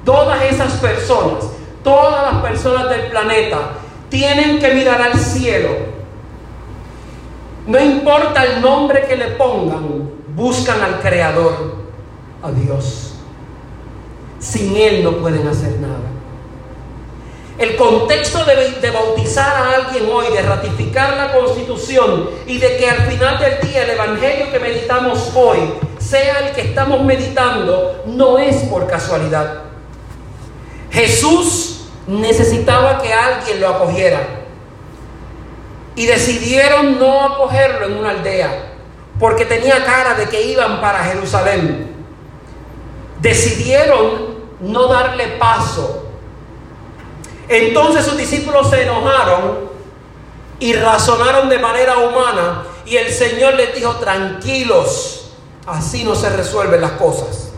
todas 0.06 0.42
esas 0.44 0.74
personas, 0.74 1.46
todas 1.84 2.34
las 2.34 2.42
personas 2.42 2.90
del 2.90 3.08
planeta, 3.08 3.58
tienen 4.10 4.60
que 4.60 4.74
mirar 4.74 5.02
al 5.02 5.16
cielo. 5.18 5.70
No 7.68 7.80
importa 7.80 8.44
el 8.44 8.62
nombre 8.62 9.06
que 9.08 9.16
le 9.16 9.28
pongan, 9.32 10.10
buscan 10.40 10.82
al 10.82 11.02
Creador, 11.02 11.76
a 12.42 12.52
Dios. 12.52 13.16
Sin 14.40 14.76
Él 14.78 15.04
no 15.04 15.18
pueden 15.18 15.46
hacer 15.48 15.78
nada. 15.80 16.00
El 17.58 17.76
contexto 17.76 18.46
de, 18.46 18.90
bautizar 18.90 19.54
a 19.54 19.76
alguien 19.76 20.10
hoy, 20.10 20.28
de 20.34 20.42
ratificar 20.42 21.18
la 21.18 21.34
constitución 21.34 22.30
y 22.48 22.58
de 22.58 22.78
que 22.78 22.90
al 22.90 23.02
final 23.02 23.38
del 23.38 23.60
día 23.70 23.84
el 23.84 23.90
evangelio 23.90 24.50
que 24.50 24.60
meditamos 24.60 25.32
hoy 25.36 25.60
sea 26.00 26.48
el 26.48 26.56
que 26.56 26.62
estamos 26.62 27.04
meditando, 27.04 28.04
no 28.06 28.38
es 28.38 28.56
por 28.70 28.88
casualidad. 28.88 29.64
Jesús 30.90 31.82
necesitaba 32.08 33.02
que 33.02 33.12
alguien 33.12 33.60
lo 33.60 33.68
acogiera 33.68 34.22
y 35.98 36.06
decidieron 36.06 36.98
no 36.98 37.26
acogerlo 37.26 37.88
en 37.88 37.98
una 37.98 38.12
aldea 38.12 38.69
porque 39.20 39.46
tenía 39.46 39.84
cara 39.86 40.14
de 40.16 40.28
que 40.30 40.42
iban 40.42 40.82
para 40.82 41.04
Jerusalén. 41.04 41.96
Decidieron 43.22 44.40
no 44.62 44.88
darle 44.88 45.28
paso 45.40 46.10
entonces 47.50 48.06
sus 48.06 48.16
discípulos 48.16 48.70
se 48.70 48.84
enojaron 48.84 49.70
y 50.60 50.74
razonaron 50.74 51.50
de 51.50 51.58
manera 51.58 51.98
humana 51.98 52.64
y 52.86 52.96
el 52.96 53.12
Señor 53.12 53.56
les 53.56 53.74
dijo, 53.74 53.96
tranquilos, 53.96 55.32
así 55.66 56.04
no 56.04 56.14
se 56.14 56.30
resuelven 56.30 56.80
las 56.80 56.92
cosas. 56.92 57.50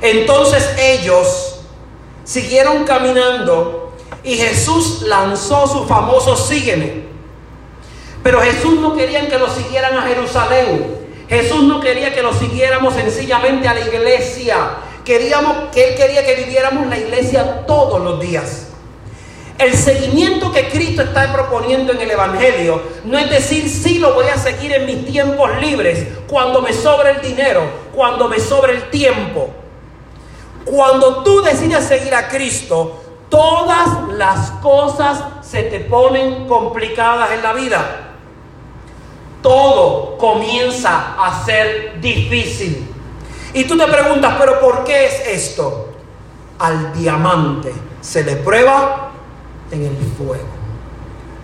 Entonces 0.00 0.76
ellos 0.78 1.60
siguieron 2.24 2.84
caminando 2.84 3.92
y 4.24 4.36
Jesús 4.36 5.02
lanzó 5.02 5.66
su 5.66 5.84
famoso 5.86 6.34
sígueme. 6.34 7.09
Pero 8.22 8.40
Jesús 8.40 8.78
no 8.80 8.94
quería 8.94 9.28
que 9.28 9.38
lo 9.38 9.48
siguieran 9.48 9.96
a 9.96 10.02
Jerusalén. 10.02 11.00
Jesús 11.28 11.62
no 11.62 11.80
quería 11.80 12.12
que 12.12 12.22
lo 12.22 12.34
siguiéramos 12.34 12.94
sencillamente 12.94 13.68
a 13.68 13.74
la 13.74 13.80
iglesia. 13.80 14.56
Queríamos 15.04 15.70
que 15.72 15.90
él 15.90 15.94
quería 15.96 16.24
que 16.24 16.34
viviéramos 16.34 16.86
la 16.88 16.98
iglesia 16.98 17.64
todos 17.66 18.00
los 18.00 18.20
días. 18.20 18.66
El 19.58 19.74
seguimiento 19.74 20.50
que 20.52 20.68
Cristo 20.70 21.02
está 21.02 21.32
proponiendo 21.32 21.92
en 21.92 22.00
el 22.00 22.10
Evangelio 22.10 22.80
no 23.04 23.18
es 23.18 23.28
decir, 23.30 23.68
sí 23.68 23.98
lo 23.98 24.14
voy 24.14 24.26
a 24.26 24.38
seguir 24.38 24.72
en 24.72 24.86
mis 24.86 25.06
tiempos 25.06 25.50
libres, 25.60 26.06
cuando 26.28 26.62
me 26.62 26.72
sobre 26.72 27.10
el 27.10 27.20
dinero, 27.20 27.62
cuando 27.94 28.26
me 28.26 28.40
sobre 28.40 28.72
el 28.72 28.90
tiempo. 28.90 29.50
Cuando 30.64 31.22
tú 31.22 31.42
decides 31.42 31.84
seguir 31.84 32.14
a 32.14 32.28
Cristo, 32.28 33.02
todas 33.28 34.08
las 34.14 34.50
cosas 34.62 35.22
se 35.42 35.64
te 35.64 35.80
ponen 35.80 36.46
complicadas 36.46 37.32
en 37.32 37.42
la 37.42 37.52
vida. 37.52 38.09
Todo 39.42 40.18
comienza 40.18 41.14
a 41.18 41.44
ser 41.44 42.00
difícil. 42.00 42.86
Y 43.52 43.64
tú 43.64 43.76
te 43.76 43.86
preguntas, 43.86 44.34
pero 44.38 44.60
¿por 44.60 44.84
qué 44.84 45.06
es 45.06 45.26
esto? 45.26 45.88
Al 46.58 46.92
diamante 46.92 47.72
se 48.00 48.22
le 48.22 48.36
prueba 48.36 49.12
en 49.70 49.86
el 49.86 49.96
fuego. 50.16 50.48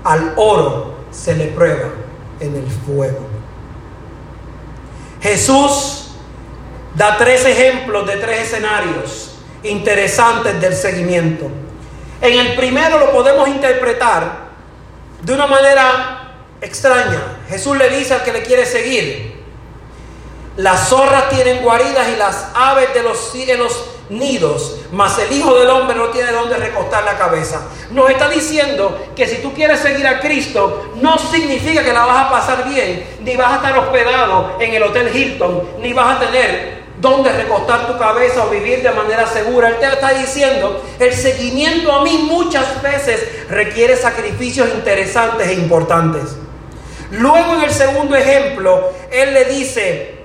Al 0.05 0.35
oro 0.37 0.95
se 1.11 1.35
le 1.35 1.47
prueba 1.47 1.89
en 2.41 2.55
el 2.55 2.71
fuego. 2.71 3.21
Jesús 5.21 6.11
da 6.95 7.17
tres 7.17 7.45
ejemplos 7.45 8.07
de 8.07 8.17
tres 8.17 8.43
escenarios 8.43 9.35
interesantes 9.63 10.61
del 10.61 10.75
seguimiento. 10.75 11.47
En 12.21 12.39
el 12.39 12.57
primero 12.57 12.99
lo 12.99 13.13
podemos 13.13 13.49
interpretar 13.49 14.47
de 15.23 15.33
una 15.35 15.47
manera 15.47 16.35
extraña. 16.61 17.36
Jesús 17.49 17.77
le 17.77 17.89
dice 17.91 18.15
al 18.15 18.25
que 18.25 18.33
le 18.33 18.43
quiere 18.43 18.67
seguir, 18.67 19.45
las 20.57 20.89
zorras 20.89 21.29
tienen 21.29 21.63
guaridas 21.63 22.09
y 22.09 22.17
las 22.17 22.47
aves 22.55 22.93
de 22.95 23.03
los 23.03 23.31
cielos 23.31 23.85
nidos, 24.09 24.79
mas 24.93 25.19
el 25.19 25.33
Hijo 25.37 25.55
del 25.59 25.69
Hombre 25.69 25.97
no 25.97 26.07
tiene 26.07 26.33
dónde 26.33 26.57
recostar 26.57 27.05
la 27.05 27.19
cabeza. 27.19 27.63
Nos 27.91 28.09
está 28.11 28.29
diciendo 28.29 29.07
que 29.15 29.27
si 29.27 29.43
tú 29.43 29.53
quieres 29.53 29.81
seguir 29.81 30.07
a 30.07 30.21
Cristo, 30.21 30.93
no 30.97 31.19
significa 31.19 31.85
que 31.85 31.93
la 31.93 32.07
vas 32.07 32.27
a 32.27 32.31
pasar 32.31 32.69
bien, 32.69 33.07
ni 33.21 33.37
vas 33.37 33.53
a 33.53 33.57
estar 33.57 33.79
hospedado 33.79 34.57
en 34.61 34.75
el 34.75 34.83
Hotel 34.83 35.15
Hilton, 35.15 35.71
ni 35.81 35.93
vas 35.93 36.17
a 36.17 36.21
tener 36.21 36.87
dónde 37.01 37.31
recostar 37.33 37.87
tu 37.87 37.99
cabeza 37.99 38.45
o 38.45 38.49
vivir 38.49 38.83
de 38.83 38.91
manera 38.91 39.27
segura. 39.27 39.69
Él 39.69 39.77
te 39.79 39.87
está 39.87 40.15
diciendo, 40.15 40.83
el 40.99 41.13
seguimiento 41.13 41.93
a 41.93 42.03
mí 42.03 42.27
muchas 42.31 42.81
veces 42.81 43.51
requiere 43.51 43.97
sacrificios 43.97 44.69
interesantes 44.75 45.49
e 45.49 45.55
importantes. 45.55 46.37
Luego 47.11 47.55
en 47.55 47.63
el 47.63 47.71
segundo 47.71 48.17
ejemplo, 48.17 48.93
él 49.11 49.35
le 49.35 49.45
dice, 49.45 50.17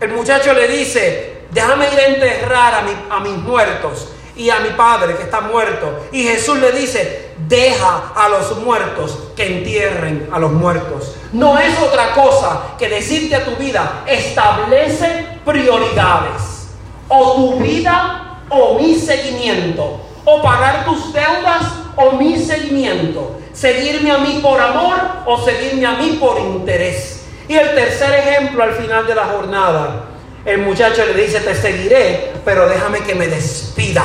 el 0.00 0.12
muchacho 0.12 0.52
le 0.52 0.68
dice, 0.68 1.42
déjame 1.50 1.88
ir 1.92 1.98
a 1.98 2.06
enterrar 2.06 2.74
a, 3.10 3.20
mis 3.20 3.36
muertos 3.38 4.08
y 4.34 4.50
a 4.50 4.60
mi 4.60 4.70
padre 4.70 5.16
que 5.16 5.24
está 5.24 5.40
muerto. 5.40 6.06
Y 6.12 6.22
Jesús 6.24 6.58
le 6.58 6.72
dice, 6.72 7.30
deja 7.48 8.12
a 8.14 8.28
los 8.28 8.58
muertos 8.58 9.18
que 9.36 9.58
entierren 9.58 10.28
a 10.32 10.38
los 10.38 10.52
muertos. 10.52 11.16
No 11.32 11.58
es 11.58 11.78
otra 11.78 12.12
cosa 12.12 12.74
que 12.78 12.88
decirte 12.88 13.36
a 13.36 13.44
tu 13.44 13.56
vida, 13.56 14.04
establece 14.06 15.26
prioridades. 15.44 16.68
O 17.08 17.34
tu 17.34 17.60
vida 17.60 18.40
o 18.48 18.78
mi 18.78 18.94
seguimiento. 18.94 20.00
O 20.24 20.42
pagar 20.42 20.84
tus 20.84 21.12
deudas 21.12 21.62
o 21.96 22.12
mi 22.12 22.38
seguimiento. 22.38 23.38
Seguirme 23.56 24.10
a 24.10 24.18
mí 24.18 24.40
por 24.42 24.60
amor 24.60 24.96
o 25.24 25.42
seguirme 25.42 25.86
a 25.86 25.92
mí 25.92 26.18
por 26.20 26.38
interés. 26.38 27.24
Y 27.48 27.54
el 27.54 27.74
tercer 27.74 28.12
ejemplo 28.12 28.62
al 28.62 28.74
final 28.74 29.06
de 29.06 29.14
la 29.14 29.24
jornada 29.24 30.06
el 30.46 30.58
muchacho 30.58 31.04
le 31.04 31.14
dice, 31.24 31.40
te 31.40 31.56
seguiré, 31.56 32.32
pero 32.44 32.68
déjame 32.68 33.00
que 33.00 33.16
me 33.16 33.26
despida. 33.26 34.04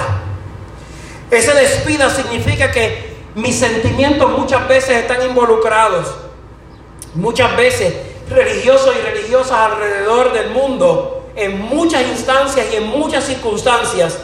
Ese 1.29 1.53
despida 1.53 2.09
significa 2.09 2.71
que 2.71 3.11
mis 3.35 3.59
sentimientos 3.59 4.31
muchas 4.31 4.67
veces 4.67 4.97
están 4.97 5.21
involucrados. 5.21 6.07
Muchas 7.13 7.55
veces 7.55 7.93
religiosos 8.27 8.95
y 8.97 9.05
religiosas 9.05 9.51
alrededor 9.51 10.33
del 10.33 10.49
mundo, 10.49 11.29
en 11.35 11.61
muchas 11.61 12.01
instancias 12.07 12.65
y 12.73 12.77
en 12.77 12.87
muchas 12.87 13.25
circunstancias, 13.25 14.17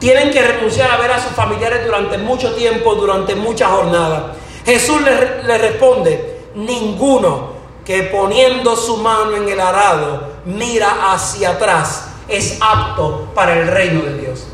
tienen 0.00 0.32
que 0.32 0.42
renunciar 0.42 0.90
a 0.90 0.96
ver 0.96 1.12
a 1.12 1.22
sus 1.22 1.32
familiares 1.32 1.84
durante 1.84 2.18
mucho 2.18 2.54
tiempo, 2.54 2.96
durante 2.96 3.36
muchas 3.36 3.70
jornadas. 3.70 4.22
Jesús 4.64 5.00
le, 5.02 5.44
le 5.44 5.58
responde, 5.58 6.40
ninguno 6.54 7.60
que 7.84 8.04
poniendo 8.04 8.76
su 8.76 8.96
mano 8.96 9.36
en 9.36 9.48
el 9.48 9.60
arado 9.60 10.30
mira 10.44 11.12
hacia 11.12 11.50
atrás 11.50 12.08
es 12.28 12.58
apto 12.60 13.28
para 13.34 13.58
el 13.58 13.68
reino 13.68 14.02
de 14.02 14.18
Dios. 14.18 14.46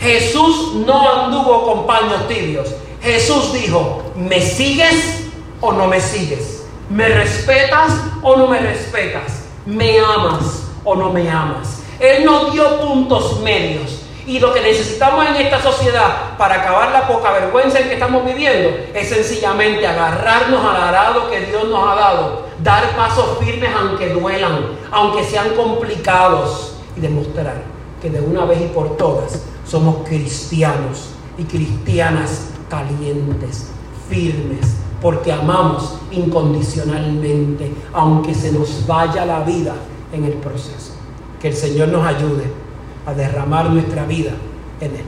Jesús 0.00 0.74
no 0.86 1.12
anduvo 1.12 1.64
con 1.64 1.86
paños 1.86 2.26
tibios. 2.26 2.68
Jesús 3.02 3.52
dijo, 3.52 4.02
¿me 4.16 4.40
sigues 4.40 5.24
o 5.60 5.72
no 5.72 5.86
me 5.86 6.00
sigues? 6.00 6.64
¿Me 6.88 7.08
respetas 7.08 7.92
o 8.22 8.36
no 8.36 8.46
me 8.46 8.60
respetas? 8.60 9.44
¿Me 9.66 9.98
amas 9.98 10.64
o 10.84 10.94
no 10.94 11.12
me 11.12 11.28
amas? 11.30 11.80
Él 11.98 12.24
no 12.24 12.50
dio 12.50 12.80
puntos 12.80 13.40
medios. 13.40 14.05
Y 14.26 14.40
lo 14.40 14.52
que 14.52 14.60
necesitamos 14.60 15.24
en 15.24 15.36
esta 15.36 15.62
sociedad 15.62 16.36
para 16.36 16.56
acabar 16.56 16.90
la 16.90 17.06
poca 17.06 17.30
vergüenza 17.30 17.78
en 17.78 17.86
que 17.86 17.94
estamos 17.94 18.24
viviendo 18.24 18.70
es 18.92 19.08
sencillamente 19.08 19.86
agarrarnos 19.86 20.64
al 20.64 20.82
arado 20.82 21.30
que 21.30 21.42
Dios 21.42 21.68
nos 21.68 21.88
ha 21.88 21.94
dado, 21.94 22.42
dar 22.60 22.96
pasos 22.96 23.38
firmes 23.38 23.70
aunque 23.78 24.08
duelan, 24.08 24.66
aunque 24.90 25.22
sean 25.22 25.50
complicados 25.50 26.74
y 26.96 27.00
demostrar 27.00 27.62
que 28.02 28.10
de 28.10 28.20
una 28.20 28.44
vez 28.44 28.62
y 28.62 28.66
por 28.66 28.96
todas 28.96 29.44
somos 29.64 29.98
cristianos 30.08 31.10
y 31.38 31.44
cristianas 31.44 32.48
calientes, 32.68 33.68
firmes, 34.08 34.74
porque 35.00 35.32
amamos 35.32 35.98
incondicionalmente, 36.10 37.72
aunque 37.92 38.34
se 38.34 38.50
nos 38.50 38.84
vaya 38.88 39.24
la 39.24 39.40
vida 39.40 39.74
en 40.12 40.24
el 40.24 40.32
proceso. 40.32 40.96
Que 41.40 41.48
el 41.48 41.54
Señor 41.54 41.88
nos 41.88 42.04
ayude 42.04 42.65
a 43.06 43.14
derramar 43.14 43.70
nuestra 43.70 44.04
vida 44.04 44.32
en 44.80 44.90
Él. 44.90 45.04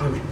Amén. 0.00 0.27